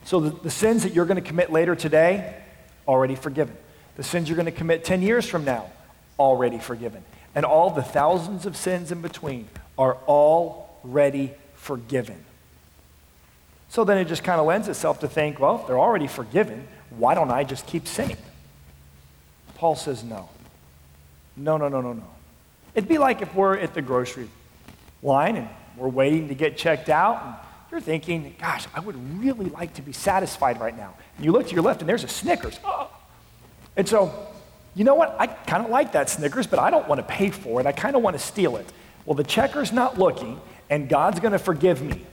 So 0.05 0.19
the, 0.19 0.31
the 0.31 0.51
sins 0.51 0.83
that 0.83 0.95
you're 0.95 1.05
going 1.05 1.23
to 1.23 1.29
commit 1.29 1.53
later 1.53 1.77
today, 1.77 2.43
already 2.89 3.15
forgiven. 3.15 3.57
The 3.97 4.03
sins 4.03 4.29
you're 4.29 4.37
going 4.37 4.47
to 4.47 4.53
commit 4.53 4.83
10 4.83 5.03
years 5.03 5.27
from 5.27 5.45
now, 5.45 5.71
already 6.19 6.59
forgiven. 6.59 7.05
And 7.35 7.45
all 7.45 7.71
the 7.71 7.83
thousands 7.83 8.47
of 8.47 8.57
sins 8.57 8.91
in 8.91 9.03
between 9.03 9.49
are 9.77 9.97
already 10.09 11.35
forgiven. 11.55 12.25
So 13.69 13.85
then 13.85 13.99
it 13.99 14.07
just 14.07 14.25
kind 14.25 14.41
of 14.41 14.47
lends 14.47 14.69
itself 14.69 15.01
to 15.01 15.09
think, 15.09 15.39
well, 15.39 15.61
if 15.61 15.67
they're 15.67 15.79
already 15.79 16.07
forgiven, 16.07 16.67
why 16.91 17.15
don't 17.15 17.31
I 17.31 17.45
just 17.45 17.67
keep 17.67 17.87
sinning? 17.87 18.17
Paul 19.55 19.77
says 19.77 20.05
no. 20.05 20.29
No, 21.37 21.57
no, 21.57 21.69
no, 21.69 21.81
no, 21.81 21.93
no. 21.93 22.07
It'd 22.75 22.89
be 22.89 22.99
like 22.99 23.23
if 23.23 23.35
we're 23.35 23.57
at 23.57 23.75
the 23.75 23.83
grocery 23.83 24.29
line 25.03 25.37
and 25.37 25.49
we're 25.77 25.89
waiting 25.89 26.29
to 26.29 26.35
get 26.35 26.57
checked 26.57 26.89
out, 26.89 27.23
and 27.25 27.35
you're 27.71 27.81
thinking, 27.81 28.35
gosh, 28.41 28.67
I 28.75 28.81
would 28.81 28.97
really 29.21 29.47
like 29.47 29.75
to 29.75 29.83
be 29.83 29.93
satisfied 29.93 30.61
right 30.61 30.77
now. 30.77 30.95
And 31.17 31.25
you 31.25 31.33
look 31.33 31.49
to 31.49 31.55
your 31.55 31.63
left 31.63 31.81
and 31.81 31.89
there's 31.89 32.05
a 32.05 32.09
Snickers. 32.09 32.59
Oh. 32.65 32.91
And 33.77 33.89
so, 33.89 34.29
you 34.75 34.85
know 34.85 34.95
what? 34.95 35.17
I 35.19 35.27
kind 35.27 35.65
of 35.65 35.71
like 35.71 35.93
that 35.93 36.09
Snickers, 36.09 36.47
but 36.47 36.59
I 36.59 36.71
don't 36.71 36.89
want 36.89 37.01
to 37.01 37.07
pay 37.07 37.31
for 37.31 37.61
it. 37.61 37.67
I 37.67 37.73
kind 37.73 37.97
of 37.97 38.03
want 38.03 38.15
to 38.17 38.23
steal 38.23 38.57
it. 38.57 38.67
Well, 39.05 39.15
the 39.15 39.25
checker's 39.25 39.73
not 39.73 39.99
looking, 39.99 40.41
and 40.71 40.89
God's 40.89 41.21
going 41.21 41.33
to 41.33 41.39
forgive 41.39 41.83
me. 41.83 42.05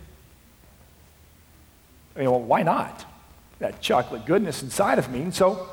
I 2.15 2.19
mean, 2.19 2.31
well, 2.31 2.41
why 2.41 2.63
not? 2.63 3.05
That 3.59 3.81
chocolate 3.81 4.25
goodness 4.25 4.63
inside 4.63 4.99
of 4.99 5.09
me. 5.09 5.21
And 5.21 5.33
so 5.33 5.69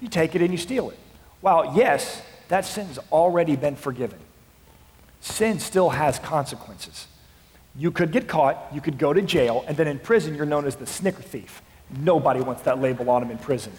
you 0.00 0.08
take 0.08 0.34
it 0.34 0.42
and 0.42 0.50
you 0.50 0.58
steal 0.58 0.90
it. 0.90 0.98
Well, 1.42 1.72
yes, 1.76 2.22
that 2.48 2.64
sin's 2.64 2.98
already 3.12 3.56
been 3.56 3.76
forgiven. 3.76 4.18
Sin 5.20 5.58
still 5.60 5.90
has 5.90 6.18
consequences. 6.18 7.06
You 7.76 7.90
could 7.90 8.10
get 8.10 8.26
caught, 8.26 8.58
you 8.74 8.80
could 8.80 8.98
go 8.98 9.12
to 9.12 9.22
jail, 9.22 9.64
and 9.68 9.76
then 9.76 9.86
in 9.86 9.98
prison 9.98 10.34
you're 10.34 10.46
known 10.46 10.66
as 10.66 10.76
the 10.76 10.86
snicker 10.86 11.22
thief. 11.22 11.62
Nobody 11.98 12.40
wants 12.40 12.62
that 12.62 12.80
label 12.80 13.10
on 13.10 13.22
them 13.22 13.30
in 13.30 13.38
prison. 13.38 13.72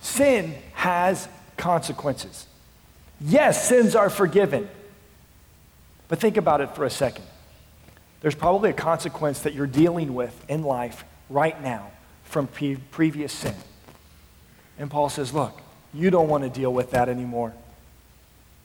Sin 0.00 0.54
has 0.74 1.28
consequences. 1.56 2.46
Yes, 3.20 3.68
sins 3.68 3.94
are 3.94 4.08
forgiven. 4.08 4.68
But 6.08 6.18
think 6.18 6.36
about 6.36 6.60
it 6.60 6.74
for 6.74 6.84
a 6.84 6.90
second. 6.90 7.24
There's 8.20 8.34
probably 8.34 8.70
a 8.70 8.74
consequence 8.74 9.40
that 9.40 9.54
you're 9.54 9.66
dealing 9.66 10.14
with 10.14 10.44
in 10.48 10.62
life 10.62 11.04
right 11.28 11.60
now 11.62 11.90
from 12.30 12.46
pre- 12.46 12.76
previous 12.76 13.32
sin. 13.32 13.54
And 14.78 14.90
Paul 14.90 15.10
says, 15.10 15.34
Look, 15.34 15.60
you 15.92 16.10
don't 16.10 16.28
want 16.28 16.44
to 16.44 16.50
deal 16.50 16.72
with 16.72 16.92
that 16.92 17.08
anymore. 17.08 17.52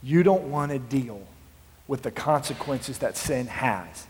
You 0.02 0.24
don't 0.24 0.52
want 0.52 0.72
to 0.72 0.80
deal 0.80 1.22
with 1.88 2.04
the 2.04 2.12
consequences 2.12 3.00
that 3.00 3.18
sin 3.18 3.48
has, 3.48 4.08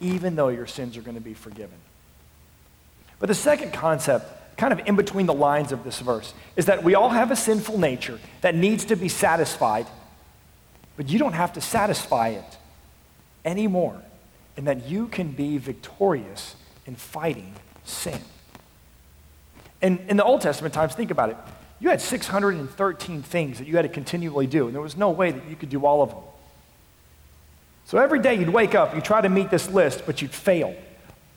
even 0.00 0.34
though 0.36 0.48
your 0.48 0.66
sins 0.66 0.96
are 0.96 1.02
going 1.02 1.16
to 1.16 1.22
be 1.22 1.34
forgiven. 1.34 1.78
But 3.20 3.28
the 3.28 3.34
second 3.34 3.72
concept, 3.72 4.56
kind 4.56 4.72
of 4.72 4.86
in 4.86 4.96
between 4.96 5.26
the 5.26 5.34
lines 5.34 5.72
of 5.72 5.84
this 5.84 6.00
verse, 6.00 6.34
is 6.56 6.66
that 6.66 6.82
we 6.82 6.94
all 6.94 7.08
have 7.08 7.30
a 7.30 7.36
sinful 7.36 7.78
nature 7.78 8.18
that 8.40 8.54
needs 8.54 8.84
to 8.86 8.96
be 8.96 9.08
satisfied, 9.08 9.86
but 10.96 11.08
you 11.08 11.18
don't 11.18 11.32
have 11.32 11.52
to 11.54 11.60
satisfy 11.60 12.28
it 12.28 12.56
anymore, 13.44 14.00
and 14.56 14.66
that 14.66 14.86
you 14.86 15.06
can 15.06 15.30
be 15.30 15.58
victorious 15.58 16.56
in 16.86 16.96
fighting 16.96 17.54
sin. 17.84 18.20
And 19.80 20.00
in 20.08 20.16
the 20.16 20.24
Old 20.24 20.40
Testament 20.40 20.74
times, 20.74 20.94
think 20.94 21.10
about 21.10 21.30
it. 21.30 21.36
You 21.80 21.90
had 21.90 22.00
613 22.00 23.22
things 23.22 23.58
that 23.58 23.68
you 23.68 23.76
had 23.76 23.82
to 23.82 23.88
continually 23.88 24.46
do, 24.46 24.66
and 24.66 24.74
there 24.74 24.82
was 24.82 24.96
no 24.96 25.10
way 25.10 25.30
that 25.30 25.48
you 25.48 25.54
could 25.54 25.70
do 25.70 25.86
all 25.86 26.02
of 26.02 26.10
them. 26.10 26.18
So 27.84 27.98
every 27.98 28.18
day 28.18 28.34
you'd 28.34 28.50
wake 28.50 28.74
up, 28.74 28.94
you 28.94 29.00
try 29.00 29.20
to 29.20 29.28
meet 29.28 29.50
this 29.50 29.70
list, 29.70 30.02
but 30.04 30.20
you'd 30.20 30.32
fail. 30.32 30.74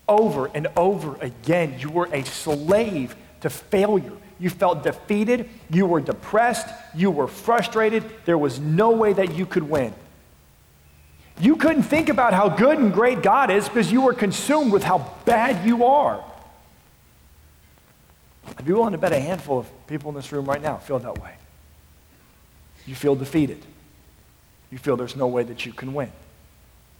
Over 0.07 0.49
and 0.53 0.67
over 0.75 1.15
again, 1.21 1.75
you 1.79 1.89
were 1.89 2.09
a 2.11 2.25
slave 2.25 3.15
to 3.41 3.49
failure. 3.49 4.13
You 4.39 4.49
felt 4.49 4.83
defeated, 4.83 5.47
you 5.69 5.85
were 5.85 6.01
depressed, 6.01 6.67
you 6.95 7.11
were 7.11 7.27
frustrated. 7.27 8.03
There 8.25 8.37
was 8.37 8.59
no 8.59 8.91
way 8.91 9.13
that 9.13 9.35
you 9.35 9.45
could 9.45 9.63
win. 9.63 9.93
You 11.39 11.55
couldn't 11.55 11.83
think 11.83 12.09
about 12.09 12.33
how 12.33 12.49
good 12.49 12.79
and 12.79 12.91
great 12.91 13.21
God 13.21 13.51
is 13.51 13.69
because 13.69 13.91
you 13.91 14.01
were 14.01 14.13
consumed 14.13 14.71
with 14.71 14.83
how 14.83 15.13
bad 15.25 15.65
you 15.65 15.85
are. 15.85 16.23
I'd 18.47 18.65
be 18.65 18.73
willing 18.73 18.93
to 18.93 18.97
bet 18.97 19.11
a 19.11 19.19
handful 19.19 19.59
of 19.59 19.87
people 19.87 20.09
in 20.09 20.15
this 20.15 20.31
room 20.31 20.45
right 20.45 20.61
now 20.61 20.77
feel 20.77 20.99
that 20.99 21.19
way. 21.19 21.33
You 22.85 22.95
feel 22.95 23.15
defeated. 23.15 23.63
You 24.71 24.77
feel 24.77 24.97
there's 24.97 25.15
no 25.15 25.27
way 25.27 25.43
that 25.43 25.65
you 25.65 25.73
can 25.73 25.93
win. 25.93 26.11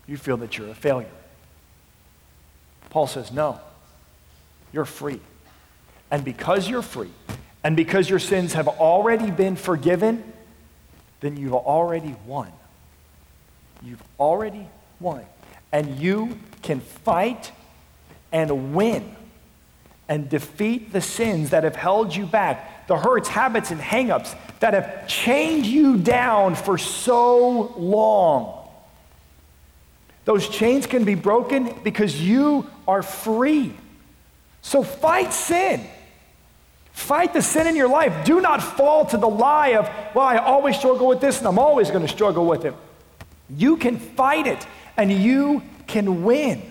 You 0.07 0.17
feel 0.17 0.37
that 0.37 0.57
you're 0.57 0.69
a 0.69 0.75
failure. 0.75 1.07
Paul 2.89 3.07
says, 3.07 3.31
no, 3.31 3.59
you're 4.73 4.85
free. 4.85 5.21
And 6.11 6.25
because 6.25 6.67
you're 6.69 6.81
free, 6.81 7.11
and 7.63 7.75
because 7.75 8.09
your 8.09 8.19
sins 8.19 8.53
have 8.53 8.67
already 8.67 9.31
been 9.31 9.55
forgiven, 9.55 10.23
then 11.21 11.37
you've 11.37 11.53
already 11.53 12.15
won. 12.25 12.51
You've 13.83 14.03
already 14.19 14.67
won. 14.99 15.25
And 15.71 15.99
you 15.99 16.37
can 16.61 16.81
fight 16.81 17.51
and 18.31 18.75
win 18.75 19.15
and 20.11 20.27
defeat 20.27 20.91
the 20.91 20.99
sins 20.99 21.51
that 21.51 21.63
have 21.63 21.77
held 21.77 22.13
you 22.13 22.25
back, 22.25 22.85
the 22.87 22.97
hurts, 22.97 23.29
habits, 23.29 23.71
and 23.71 23.79
hangups 23.79 24.35
that 24.59 24.73
have 24.73 25.07
chained 25.07 25.65
you 25.65 25.95
down 25.95 26.53
for 26.53 26.77
so 26.77 27.73
long. 27.77 28.67
Those 30.25 30.49
chains 30.49 30.85
can 30.85 31.05
be 31.05 31.15
broken 31.15 31.73
because 31.81 32.21
you 32.21 32.69
are 32.89 33.01
free. 33.01 33.73
So 34.61 34.83
fight 34.83 35.31
sin. 35.31 35.79
Fight 36.91 37.31
the 37.31 37.41
sin 37.41 37.65
in 37.65 37.77
your 37.77 37.87
life. 37.87 38.25
Do 38.25 38.41
not 38.41 38.61
fall 38.61 39.05
to 39.05 39.17
the 39.17 39.29
lie 39.29 39.75
of, 39.75 39.89
well, 40.13 40.27
I 40.27 40.35
always 40.39 40.77
struggle 40.77 41.07
with 41.07 41.21
this 41.21 41.37
and 41.37 41.47
I'm 41.47 41.57
always 41.57 41.89
going 41.89 42.05
to 42.05 42.11
struggle 42.11 42.45
with 42.45 42.65
it. 42.65 42.73
You 43.49 43.77
can 43.77 43.97
fight 43.97 44.45
it 44.45 44.67
and 44.97 45.09
you 45.09 45.63
can 45.87 46.25
win. 46.25 46.61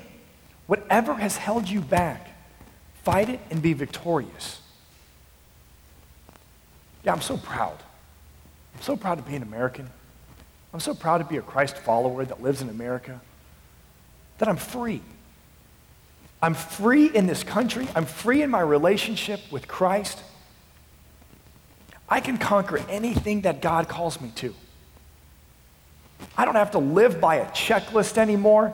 Whatever 0.66 1.14
has 1.14 1.38
held 1.38 1.70
you 1.70 1.81
back, 1.81 2.30
Fight 3.11 3.29
it 3.29 3.40
and 3.51 3.61
be 3.61 3.73
victorious. 3.73 4.61
Yeah, 7.03 7.12
I'm 7.12 7.20
so 7.20 7.37
proud. 7.37 7.77
I'm 8.77 8.83
so 8.83 8.96
proud 8.96 9.16
to 9.16 9.25
be 9.25 9.35
an 9.35 9.42
American. 9.42 9.90
I'm 10.73 10.79
so 10.79 10.94
proud 10.94 11.18
to 11.18 11.25
be 11.25 11.37
a 11.37 11.42
Christ 11.42 11.77
follower 11.77 12.25
that 12.25 12.40
lives 12.40 12.62
in 12.62 12.68
America, 12.68 13.20
that 14.38 14.49
I'm 14.49 14.57
free. 14.57 15.03
I'm 16.40 16.55
free 16.55 17.07
in 17.07 17.27
this 17.27 17.42
country. 17.42 17.88
I'm 17.96 18.07
free 18.07 18.42
in 18.42 18.51
my 18.51 18.61
relationship 18.61 19.40
with 19.51 19.66
Christ. 19.66 20.23
I 22.09 22.20
can 22.20 22.38
conquer 22.38 22.79
anything 22.88 23.40
that 23.40 23.61
God 23.61 23.88
calls 23.88 24.20
me 24.20 24.31
to. 24.37 24.55
I 26.37 26.44
don't 26.44 26.55
have 26.55 26.70
to 26.70 26.79
live 26.79 27.20
by 27.20 27.37
a 27.37 27.46
checklist 27.46 28.18
anymore. 28.18 28.73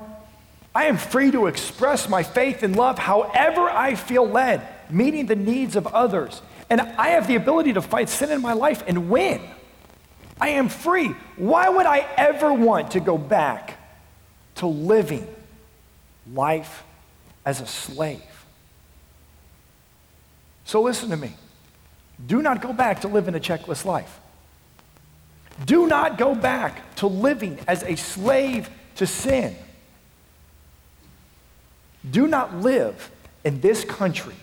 I 0.76 0.84
am 0.84 0.98
free 0.98 1.30
to 1.30 1.46
express 1.46 2.06
my 2.06 2.22
faith 2.22 2.62
and 2.62 2.76
love 2.76 2.98
however 2.98 3.62
I 3.62 3.94
feel 3.94 4.28
led, 4.28 4.60
meeting 4.90 5.24
the 5.24 5.34
needs 5.34 5.74
of 5.74 5.86
others. 5.86 6.42
And 6.68 6.82
I 6.82 7.08
have 7.08 7.26
the 7.26 7.34
ability 7.34 7.72
to 7.72 7.80
fight 7.80 8.10
sin 8.10 8.30
in 8.30 8.42
my 8.42 8.52
life 8.52 8.84
and 8.86 9.08
win. 9.08 9.40
I 10.38 10.48
am 10.50 10.68
free. 10.68 11.14
Why 11.36 11.70
would 11.70 11.86
I 11.86 12.00
ever 12.18 12.52
want 12.52 12.90
to 12.90 13.00
go 13.00 13.16
back 13.16 13.78
to 14.56 14.66
living 14.66 15.26
life 16.30 16.84
as 17.46 17.62
a 17.62 17.66
slave? 17.66 18.20
So 20.66 20.82
listen 20.82 21.08
to 21.08 21.16
me. 21.16 21.32
Do 22.26 22.42
not 22.42 22.60
go 22.60 22.74
back 22.74 23.00
to 23.00 23.08
living 23.08 23.34
a 23.34 23.40
checklist 23.40 23.86
life. 23.86 24.20
Do 25.64 25.86
not 25.86 26.18
go 26.18 26.34
back 26.34 26.94
to 26.96 27.06
living 27.06 27.60
as 27.66 27.82
a 27.82 27.96
slave 27.96 28.68
to 28.96 29.06
sin. 29.06 29.56
Do 32.10 32.26
not 32.26 32.56
live 32.56 33.10
in 33.44 33.60
this 33.60 33.84
country 33.84 34.34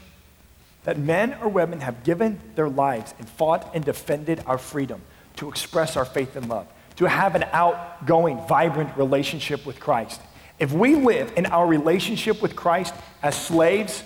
that 0.83 0.99
men 0.99 1.35
or 1.41 1.47
women 1.47 1.79
have 1.81 2.03
given 2.03 2.39
their 2.55 2.69
lives 2.69 3.13
and 3.19 3.27
fought 3.27 3.71
and 3.73 3.83
defended 3.83 4.43
our 4.45 4.57
freedom 4.57 5.01
to 5.37 5.49
express 5.49 5.95
our 5.95 6.05
faith 6.05 6.35
and 6.35 6.49
love, 6.49 6.67
to 6.97 7.05
have 7.05 7.35
an 7.35 7.43
outgoing, 7.51 8.39
vibrant 8.47 8.95
relationship 8.97 9.65
with 9.65 9.79
Christ. 9.79 10.21
If 10.59 10.71
we 10.71 10.95
live 10.95 11.33
in 11.35 11.45
our 11.47 11.65
relationship 11.65 12.41
with 12.41 12.55
Christ 12.55 12.93
as 13.21 13.35
slaves, 13.35 14.03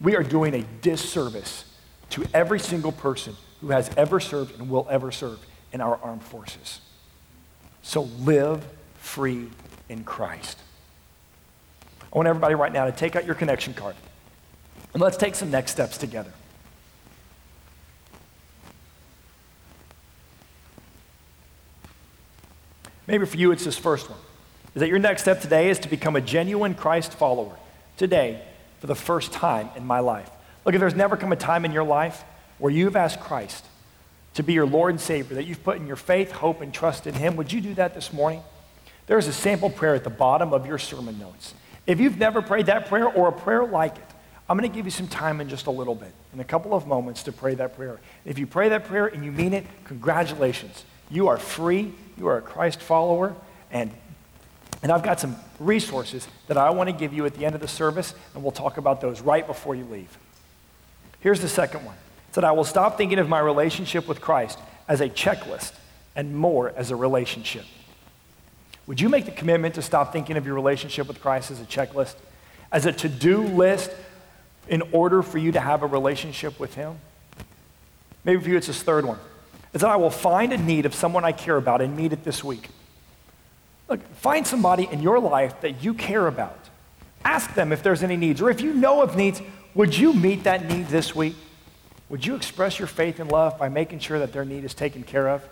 we 0.00 0.16
are 0.16 0.22
doing 0.22 0.54
a 0.54 0.62
disservice 0.82 1.64
to 2.10 2.24
every 2.34 2.60
single 2.60 2.92
person 2.92 3.34
who 3.60 3.70
has 3.70 3.90
ever 3.96 4.20
served 4.20 4.58
and 4.58 4.68
will 4.68 4.86
ever 4.90 5.10
serve 5.10 5.38
in 5.72 5.80
our 5.80 5.98
armed 6.02 6.22
forces. 6.22 6.80
So 7.82 8.02
live 8.20 8.64
free 8.98 9.48
in 9.88 10.04
Christ. 10.04 10.58
I 12.16 12.18
want 12.18 12.28
everybody 12.28 12.54
right 12.54 12.72
now 12.72 12.86
to 12.86 12.92
take 12.92 13.14
out 13.14 13.26
your 13.26 13.34
connection 13.34 13.74
card 13.74 13.94
and 14.94 15.02
let's 15.02 15.18
take 15.18 15.34
some 15.34 15.50
next 15.50 15.72
steps 15.72 15.98
together. 15.98 16.32
Maybe 23.06 23.26
for 23.26 23.36
you, 23.36 23.52
it's 23.52 23.66
this 23.66 23.76
first 23.76 24.08
one. 24.08 24.18
Is 24.74 24.80
that 24.80 24.88
your 24.88 24.98
next 24.98 25.20
step 25.20 25.42
today 25.42 25.68
is 25.68 25.78
to 25.80 25.90
become 25.90 26.16
a 26.16 26.22
genuine 26.22 26.74
Christ 26.74 27.12
follower 27.12 27.54
today 27.98 28.40
for 28.80 28.86
the 28.86 28.94
first 28.94 29.30
time 29.32 29.68
in 29.76 29.84
my 29.84 30.00
life. 30.00 30.30
Look, 30.64 30.74
if 30.74 30.80
there's 30.80 30.94
never 30.94 31.18
come 31.18 31.32
a 31.32 31.36
time 31.36 31.66
in 31.66 31.72
your 31.72 31.84
life 31.84 32.24
where 32.56 32.72
you've 32.72 32.96
asked 32.96 33.20
Christ 33.20 33.62
to 34.32 34.42
be 34.42 34.54
your 34.54 34.66
Lord 34.66 34.92
and 34.92 35.00
Savior, 35.00 35.34
that 35.36 35.44
you've 35.44 35.62
put 35.62 35.76
in 35.76 35.86
your 35.86 35.96
faith, 35.96 36.32
hope, 36.32 36.62
and 36.62 36.72
trust 36.72 37.06
in 37.06 37.12
Him, 37.12 37.36
would 37.36 37.52
you 37.52 37.60
do 37.60 37.74
that 37.74 37.94
this 37.94 38.10
morning? 38.10 38.40
There's 39.06 39.26
a 39.26 39.34
sample 39.34 39.68
prayer 39.68 39.94
at 39.94 40.02
the 40.02 40.08
bottom 40.08 40.54
of 40.54 40.66
your 40.66 40.78
sermon 40.78 41.18
notes. 41.18 41.52
If 41.86 42.00
you've 42.00 42.18
never 42.18 42.42
prayed 42.42 42.66
that 42.66 42.86
prayer 42.86 43.06
or 43.06 43.28
a 43.28 43.32
prayer 43.32 43.64
like 43.64 43.96
it, 43.96 44.04
I'm 44.48 44.56
going 44.56 44.70
to 44.70 44.74
give 44.74 44.84
you 44.84 44.90
some 44.90 45.08
time 45.08 45.40
in 45.40 45.48
just 45.48 45.66
a 45.66 45.70
little 45.70 45.94
bit, 45.94 46.12
in 46.32 46.40
a 46.40 46.44
couple 46.44 46.74
of 46.74 46.86
moments, 46.86 47.24
to 47.24 47.32
pray 47.32 47.54
that 47.56 47.76
prayer. 47.76 47.98
If 48.24 48.38
you 48.38 48.46
pray 48.46 48.68
that 48.68 48.84
prayer 48.84 49.06
and 49.06 49.24
you 49.24 49.32
mean 49.32 49.52
it, 49.52 49.66
congratulations. 49.84 50.84
You 51.10 51.28
are 51.28 51.36
free, 51.36 51.92
you 52.16 52.28
are 52.28 52.38
a 52.38 52.42
Christ 52.42 52.80
follower, 52.80 53.34
and, 53.70 53.90
and 54.82 54.92
I've 54.92 55.02
got 55.02 55.18
some 55.18 55.36
resources 55.58 56.28
that 56.46 56.56
I 56.56 56.70
want 56.70 56.88
to 56.88 56.92
give 56.92 57.12
you 57.12 57.26
at 57.26 57.34
the 57.34 57.44
end 57.44 57.54
of 57.54 57.60
the 57.60 57.68
service, 57.68 58.14
and 58.34 58.42
we'll 58.42 58.52
talk 58.52 58.76
about 58.76 59.00
those 59.00 59.20
right 59.20 59.46
before 59.46 59.74
you 59.74 59.84
leave. 59.84 60.16
Here's 61.20 61.40
the 61.40 61.48
second 61.48 61.84
one. 61.84 61.96
That 62.34 62.44
I 62.44 62.52
will 62.52 62.64
stop 62.64 62.98
thinking 62.98 63.18
of 63.18 63.30
my 63.30 63.38
relationship 63.38 64.06
with 64.06 64.20
Christ 64.20 64.58
as 64.88 65.00
a 65.00 65.08
checklist 65.08 65.72
and 66.14 66.36
more 66.36 66.70
as 66.76 66.90
a 66.90 66.96
relationship. 66.96 67.64
Would 68.86 69.00
you 69.00 69.08
make 69.08 69.24
the 69.24 69.32
commitment 69.32 69.74
to 69.74 69.82
stop 69.82 70.12
thinking 70.12 70.36
of 70.36 70.46
your 70.46 70.54
relationship 70.54 71.08
with 71.08 71.20
Christ 71.20 71.50
as 71.50 71.60
a 71.60 71.64
checklist, 71.64 72.14
as 72.70 72.86
a 72.86 72.92
to 72.92 73.08
do 73.08 73.42
list 73.42 73.90
in 74.68 74.82
order 74.92 75.22
for 75.22 75.38
you 75.38 75.52
to 75.52 75.60
have 75.60 75.82
a 75.82 75.86
relationship 75.86 76.60
with 76.60 76.74
Him? 76.74 76.98
Maybe 78.24 78.42
for 78.42 78.48
you, 78.48 78.56
it's 78.56 78.66
this 78.66 78.82
third 78.82 79.04
one. 79.04 79.18
It's 79.72 79.82
that 79.82 79.90
I 79.90 79.96
will 79.96 80.10
find 80.10 80.52
a 80.52 80.56
need 80.56 80.86
of 80.86 80.94
someone 80.94 81.24
I 81.24 81.32
care 81.32 81.56
about 81.56 81.80
and 81.80 81.96
meet 81.96 82.12
it 82.12 82.24
this 82.24 82.42
week. 82.42 82.68
Look, 83.88 84.02
find 84.16 84.46
somebody 84.46 84.88
in 84.90 85.02
your 85.02 85.20
life 85.20 85.60
that 85.60 85.82
you 85.82 85.94
care 85.94 86.26
about. 86.26 86.58
Ask 87.24 87.54
them 87.54 87.72
if 87.72 87.82
there's 87.82 88.02
any 88.02 88.16
needs, 88.16 88.40
or 88.40 88.50
if 88.50 88.60
you 88.60 88.72
know 88.72 89.02
of 89.02 89.16
needs, 89.16 89.42
would 89.74 89.96
you 89.96 90.12
meet 90.12 90.44
that 90.44 90.68
need 90.68 90.88
this 90.88 91.14
week? 91.14 91.34
Would 92.08 92.24
you 92.24 92.36
express 92.36 92.78
your 92.78 92.88
faith 92.88 93.18
and 93.18 93.30
love 93.30 93.58
by 93.58 93.68
making 93.68 93.98
sure 93.98 94.18
that 94.20 94.32
their 94.32 94.44
need 94.44 94.64
is 94.64 94.74
taken 94.74 95.02
care 95.02 95.28
of? 95.28 95.42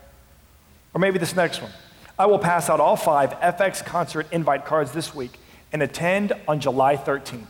Or 0.95 1.01
maybe 1.01 1.19
this 1.19 1.35
next 1.35 1.61
one. 1.61 1.73
I 2.19 2.27
will 2.27 2.39
pass 2.39 2.71
out 2.71 2.81
all 2.81 2.97
five 2.97 3.31
FX 3.41 3.85
concert 3.85 4.27
invite 4.31 4.65
cards 4.65 4.93
this 4.93 5.15
week 5.15 5.39
and 5.73 5.83
attend 5.83 6.33
on 6.47 6.61
July 6.61 6.97
13th. 6.97 7.47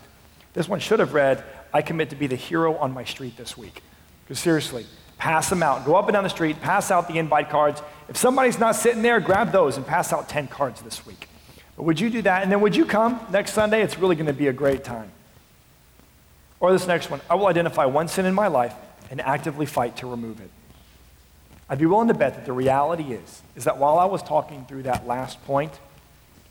This 0.55 0.69
one 0.69 0.81
should 0.81 1.01
have 1.01 1.13
read, 1.13 1.45
I 1.73 1.83
commit 1.83 2.11
to 2.11 2.17
be 2.17 2.27
the 2.27 2.37
hero 2.37 2.77
on 2.77 2.93
my 2.93 3.05
street 3.05 3.37
this 3.37 3.59
week. 3.59 3.83
Because 4.25 4.39
seriously, 4.39 4.87
pass 5.19 5.51
them 5.51 5.63
out. 5.63 5.85
Go 5.85 5.97
up 5.97 6.07
and 6.07 6.15
down 6.15 6.25
the 6.25 6.31
street, 6.31 6.63
pass 6.63 6.91
out 6.91 7.09
the 7.09 7.19
invite 7.19 7.51
cards. 7.51 7.83
If 8.09 8.17
somebody's 8.17 8.59
not 8.59 8.77
sitting 8.77 9.03
there, 9.03 9.21
grab 9.21 9.53
those 9.53 9.77
and 9.77 9.87
pass 9.87 10.13
out 10.13 10.29
10 10.29 10.49
cards 10.49 10.81
this 10.81 11.05
week. 11.05 11.29
But 11.77 11.83
would 11.83 12.01
you 12.01 12.09
do 12.09 12.23
that? 12.23 12.43
And 12.43 12.51
then 12.51 12.61
would 12.63 12.75
you 12.75 12.87
come 12.87 13.21
next 13.31 13.53
Sunday? 13.53 13.83
It's 13.83 13.99
really 13.99 14.17
going 14.17 14.27
to 14.27 14.33
be 14.33 14.47
a 14.47 14.53
great 14.53 14.85
time. 14.85 15.11
Or 16.61 16.73
this 16.73 16.87
next 16.87 17.11
one 17.11 17.21
I 17.29 17.35
will 17.35 17.49
identify 17.49 17.85
one 17.85 18.09
sin 18.09 18.25
in 18.25 18.33
my 18.33 18.47
life 18.47 18.75
and 19.11 19.21
actively 19.21 19.67
fight 19.67 19.99
to 19.99 20.07
remove 20.07 20.41
it. 20.41 20.51
I'd 21.69 21.79
be 21.79 21.87
willing 21.87 22.09
to 22.09 22.15
bet 22.15 22.35
that 22.35 22.45
the 22.45 22.53
reality 22.53 23.13
is, 23.13 23.43
is 23.57 23.65
that 23.65 23.79
while 23.79 23.99
I 23.99 24.05
was 24.05 24.23
talking 24.23 24.67
through 24.67 24.83
that 24.83 25.07
last 25.07 25.43
point, 25.45 25.73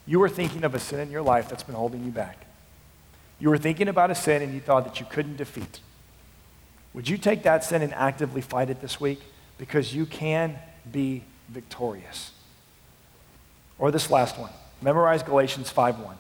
you 0.06 0.20
were 0.20 0.30
thinking 0.30 0.64
of 0.64 0.74
a 0.74 0.80
sin 0.80 1.00
in 1.00 1.12
your 1.12 1.22
life 1.22 1.50
that's 1.50 1.64
been 1.64 1.76
holding 1.76 2.04
you 2.04 2.12
back. 2.12 2.46
You 3.40 3.50
were 3.50 3.58
thinking 3.58 3.88
about 3.88 4.12
a 4.12 4.16
sin 4.16 4.42
and 4.42 4.54
you 4.54 4.60
thought 4.60 4.86
that 4.86 5.00
you 5.00 5.06
couldn't 5.10 5.38
defeat. 5.38 5.80
Would 6.94 7.10
you 7.10 7.18
take 7.18 7.44
that 7.44 7.64
sin 7.64 7.82
and 7.82 7.94
actively 7.94 8.42
fight 8.42 8.70
it 8.70 8.82
this 8.82 9.00
week? 9.00 9.22
Because 9.58 9.94
you 9.94 10.06
can 10.06 10.58
be 10.92 11.24
victorious. 11.50 12.32
Or 13.80 13.92
this 13.92 14.10
last 14.10 14.38
one. 14.38 14.52
Memorize 14.82 15.24
Galatians 15.24 15.70
5:1. 15.70 16.18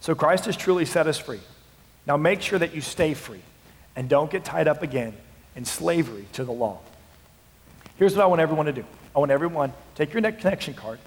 So 0.00 0.14
Christ 0.14 0.46
has 0.46 0.56
truly 0.56 0.84
set 0.84 1.06
us 1.06 1.18
free. 1.18 1.40
Now 2.06 2.16
make 2.16 2.42
sure 2.42 2.58
that 2.58 2.74
you 2.74 2.80
stay 2.80 3.14
free 3.14 3.42
and 3.96 4.08
don't 4.08 4.30
get 4.30 4.44
tied 4.44 4.68
up 4.68 4.82
again 4.82 5.14
in 5.54 5.64
slavery 5.64 6.26
to 6.32 6.44
the 6.44 6.52
law. 6.52 6.80
Here's 7.96 8.16
what 8.16 8.22
I 8.22 8.26
want 8.26 8.40
everyone 8.40 8.66
to 8.66 8.72
do. 8.72 8.84
I 9.14 9.18
want 9.18 9.30
everyone 9.30 9.72
take 9.94 10.12
your 10.12 10.22
next 10.22 10.40
connection 10.40 10.74
card, 10.74 10.98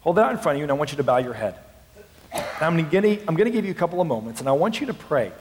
hold 0.00 0.18
it 0.18 0.22
out 0.22 0.32
in 0.32 0.38
front 0.38 0.56
of 0.56 0.58
you, 0.58 0.64
and 0.64 0.70
I 0.70 0.74
want 0.74 0.92
you 0.92 0.96
to 0.98 1.02
bow 1.02 1.18
your 1.18 1.34
head. 1.34 1.56
I'm 2.60 2.76
going 2.88 3.14
to 3.36 3.50
give 3.50 3.64
you 3.64 3.70
a 3.70 3.74
couple 3.74 4.00
of 4.00 4.06
moments, 4.06 4.40
and 4.40 4.48
I 4.48 4.52
want 4.52 4.80
you 4.80 4.86
to 4.86 4.94
pray 4.94 5.32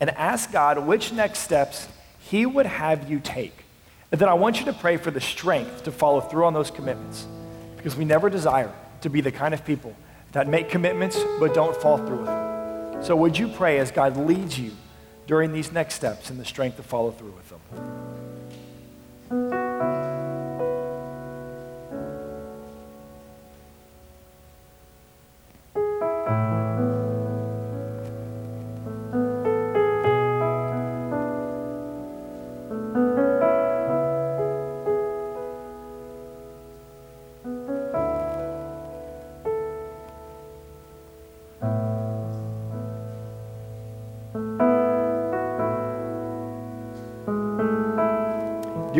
and 0.00 0.10
ask 0.10 0.52
God 0.52 0.78
which 0.86 1.12
next 1.12 1.40
steps 1.40 1.88
He 2.18 2.44
would 2.44 2.66
have 2.66 3.10
you 3.10 3.20
take. 3.20 3.64
And 4.12 4.20
then 4.20 4.28
I 4.28 4.34
want 4.34 4.60
you 4.60 4.66
to 4.66 4.72
pray 4.72 4.96
for 4.96 5.10
the 5.10 5.20
strength 5.20 5.84
to 5.84 5.92
follow 5.92 6.20
through 6.20 6.44
on 6.44 6.52
those 6.52 6.70
commitments 6.70 7.26
because 7.76 7.96
we 7.96 8.04
never 8.04 8.30
desire 8.30 8.72
to 9.00 9.08
be 9.08 9.20
the 9.20 9.32
kind 9.32 9.54
of 9.54 9.64
people 9.64 9.94
that 10.32 10.48
make 10.48 10.68
commitments 10.68 11.18
but 11.40 11.54
don't 11.54 11.76
fall 11.76 11.98
through 11.98 12.18
with 12.18 12.26
them. 12.26 13.04
So, 13.04 13.16
would 13.16 13.38
you 13.38 13.48
pray 13.48 13.78
as 13.78 13.90
God 13.90 14.16
leads 14.16 14.58
you 14.58 14.72
during 15.26 15.52
these 15.52 15.72
next 15.72 15.94
steps 15.94 16.30
and 16.30 16.38
the 16.38 16.44
strength 16.44 16.76
to 16.76 16.82
follow 16.82 17.10
through 17.10 17.32
with 17.32 17.48
them? 17.50 18.13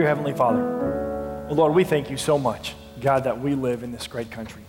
Dear 0.04 0.10
Heavenly 0.10 0.34
Father, 0.34 1.46
Lord, 1.48 1.74
we 1.74 1.82
thank 1.82 2.10
you 2.10 2.18
so 2.18 2.38
much, 2.38 2.74
God, 3.00 3.24
that 3.24 3.40
we 3.40 3.54
live 3.54 3.82
in 3.82 3.90
this 3.90 4.06
great 4.06 4.30
country. 4.30 4.60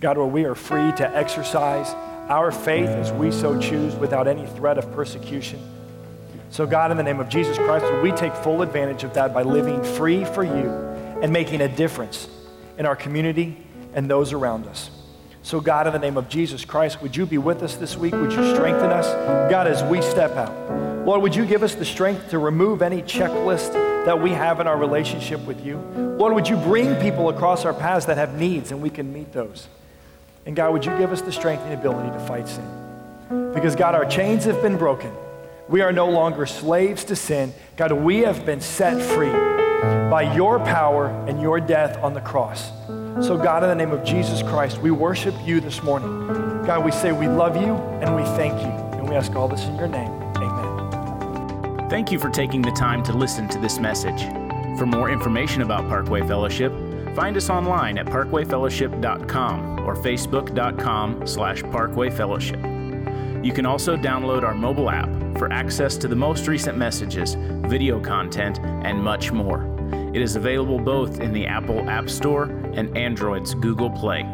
God, 0.00 0.18
where 0.18 0.26
we 0.26 0.46
are 0.46 0.56
free 0.56 0.90
to 0.96 1.16
exercise 1.16 1.94
our 2.28 2.50
faith 2.50 2.88
as 2.88 3.12
we 3.12 3.30
so 3.30 3.56
choose 3.60 3.94
without 3.94 4.26
any 4.26 4.44
threat 4.44 4.76
of 4.76 4.90
persecution. 4.90 5.60
So, 6.50 6.66
God, 6.66 6.90
in 6.90 6.96
the 6.96 7.04
name 7.04 7.20
of 7.20 7.28
Jesus 7.28 7.56
Christ, 7.56 7.86
we 8.02 8.10
take 8.10 8.34
full 8.34 8.62
advantage 8.62 9.04
of 9.04 9.14
that 9.14 9.32
by 9.32 9.44
living 9.44 9.80
free 9.94 10.24
for 10.24 10.42
you 10.42 10.68
and 11.22 11.32
making 11.32 11.60
a 11.60 11.68
difference 11.68 12.28
in 12.76 12.84
our 12.84 12.96
community 12.96 13.56
and 13.94 14.10
those 14.10 14.32
around 14.32 14.66
us. 14.66 14.90
So, 15.44 15.60
God, 15.60 15.86
in 15.86 15.92
the 15.92 16.00
name 16.00 16.16
of 16.16 16.28
Jesus 16.28 16.64
Christ, 16.64 17.00
would 17.00 17.16
you 17.16 17.26
be 17.26 17.38
with 17.38 17.62
us 17.62 17.76
this 17.76 17.96
week? 17.96 18.12
Would 18.12 18.32
you 18.32 18.54
strengthen 18.56 18.90
us? 18.90 19.06
God, 19.48 19.68
as 19.68 19.84
we 19.84 20.02
step 20.02 20.32
out. 20.32 20.93
Lord, 21.04 21.22
would 21.22 21.34
you 21.34 21.44
give 21.46 21.62
us 21.62 21.74
the 21.74 21.84
strength 21.84 22.30
to 22.30 22.38
remove 22.38 22.82
any 22.82 23.02
checklist 23.02 23.72
that 24.04 24.20
we 24.20 24.30
have 24.30 24.60
in 24.60 24.66
our 24.66 24.76
relationship 24.76 25.40
with 25.46 25.64
you. 25.64 25.78
Lord, 26.18 26.34
would 26.34 26.48
you 26.48 26.56
bring 26.56 26.94
people 26.96 27.30
across 27.30 27.64
our 27.64 27.74
paths 27.74 28.06
that 28.06 28.18
have 28.18 28.38
needs 28.38 28.70
and 28.70 28.82
we 28.82 28.90
can 28.90 29.12
meet 29.12 29.32
those? 29.32 29.66
And 30.46 30.54
God, 30.54 30.72
would 30.72 30.84
you 30.84 30.96
give 30.98 31.10
us 31.10 31.22
the 31.22 31.32
strength 31.32 31.62
and 31.62 31.72
ability 31.72 32.10
to 32.10 32.26
fight 32.26 32.46
sin? 32.46 32.68
Because, 33.54 33.74
God, 33.74 33.94
our 33.94 34.04
chains 34.04 34.44
have 34.44 34.60
been 34.60 34.76
broken. 34.76 35.10
We 35.68 35.80
are 35.80 35.92
no 35.92 36.10
longer 36.10 36.44
slaves 36.44 37.04
to 37.04 37.16
sin. 37.16 37.54
God, 37.76 37.92
we 37.92 38.18
have 38.18 38.44
been 38.44 38.60
set 38.60 39.00
free 39.00 39.32
by 40.10 40.34
your 40.36 40.58
power 40.58 41.06
and 41.26 41.40
your 41.40 41.58
death 41.58 41.96
on 42.02 42.12
the 42.12 42.20
cross. 42.20 42.70
So, 43.26 43.38
God, 43.38 43.62
in 43.62 43.70
the 43.70 43.74
name 43.74 43.92
of 43.92 44.04
Jesus 44.04 44.42
Christ, 44.42 44.78
we 44.78 44.90
worship 44.90 45.34
you 45.46 45.60
this 45.60 45.82
morning. 45.82 46.28
God, 46.66 46.84
we 46.84 46.90
say 46.90 47.12
we 47.12 47.28
love 47.28 47.56
you 47.56 47.74
and 48.02 48.14
we 48.14 48.22
thank 48.36 48.60
you. 48.60 48.98
And 48.98 49.08
we 49.08 49.14
ask 49.14 49.34
all 49.34 49.48
this 49.48 49.64
in 49.64 49.76
your 49.76 49.88
name. 49.88 50.23
Thank 51.94 52.10
you 52.10 52.18
for 52.18 52.28
taking 52.28 52.60
the 52.60 52.72
time 52.72 53.04
to 53.04 53.12
listen 53.12 53.46
to 53.50 53.58
this 53.60 53.78
message. 53.78 54.24
For 54.76 54.84
more 54.84 55.10
information 55.10 55.62
about 55.62 55.88
Parkway 55.88 56.26
Fellowship, 56.26 56.72
find 57.14 57.36
us 57.36 57.48
online 57.48 57.98
at 57.98 58.06
parkwayfellowship.com 58.06 59.78
or 59.78 59.94
facebook.com 59.94 61.24
slash 61.24 61.62
parkwayfellowship. 61.62 63.44
You 63.46 63.52
can 63.52 63.64
also 63.64 63.96
download 63.96 64.42
our 64.42 64.56
mobile 64.56 64.90
app 64.90 65.08
for 65.38 65.52
access 65.52 65.96
to 65.98 66.08
the 66.08 66.16
most 66.16 66.48
recent 66.48 66.76
messages, 66.76 67.34
video 67.68 68.00
content, 68.00 68.58
and 68.58 69.00
much 69.00 69.30
more. 69.30 69.64
It 70.12 70.20
is 70.20 70.34
available 70.34 70.80
both 70.80 71.20
in 71.20 71.32
the 71.32 71.46
Apple 71.46 71.88
App 71.88 72.10
Store 72.10 72.46
and 72.74 72.98
Android's 72.98 73.54
Google 73.54 73.90
Play. 73.90 74.28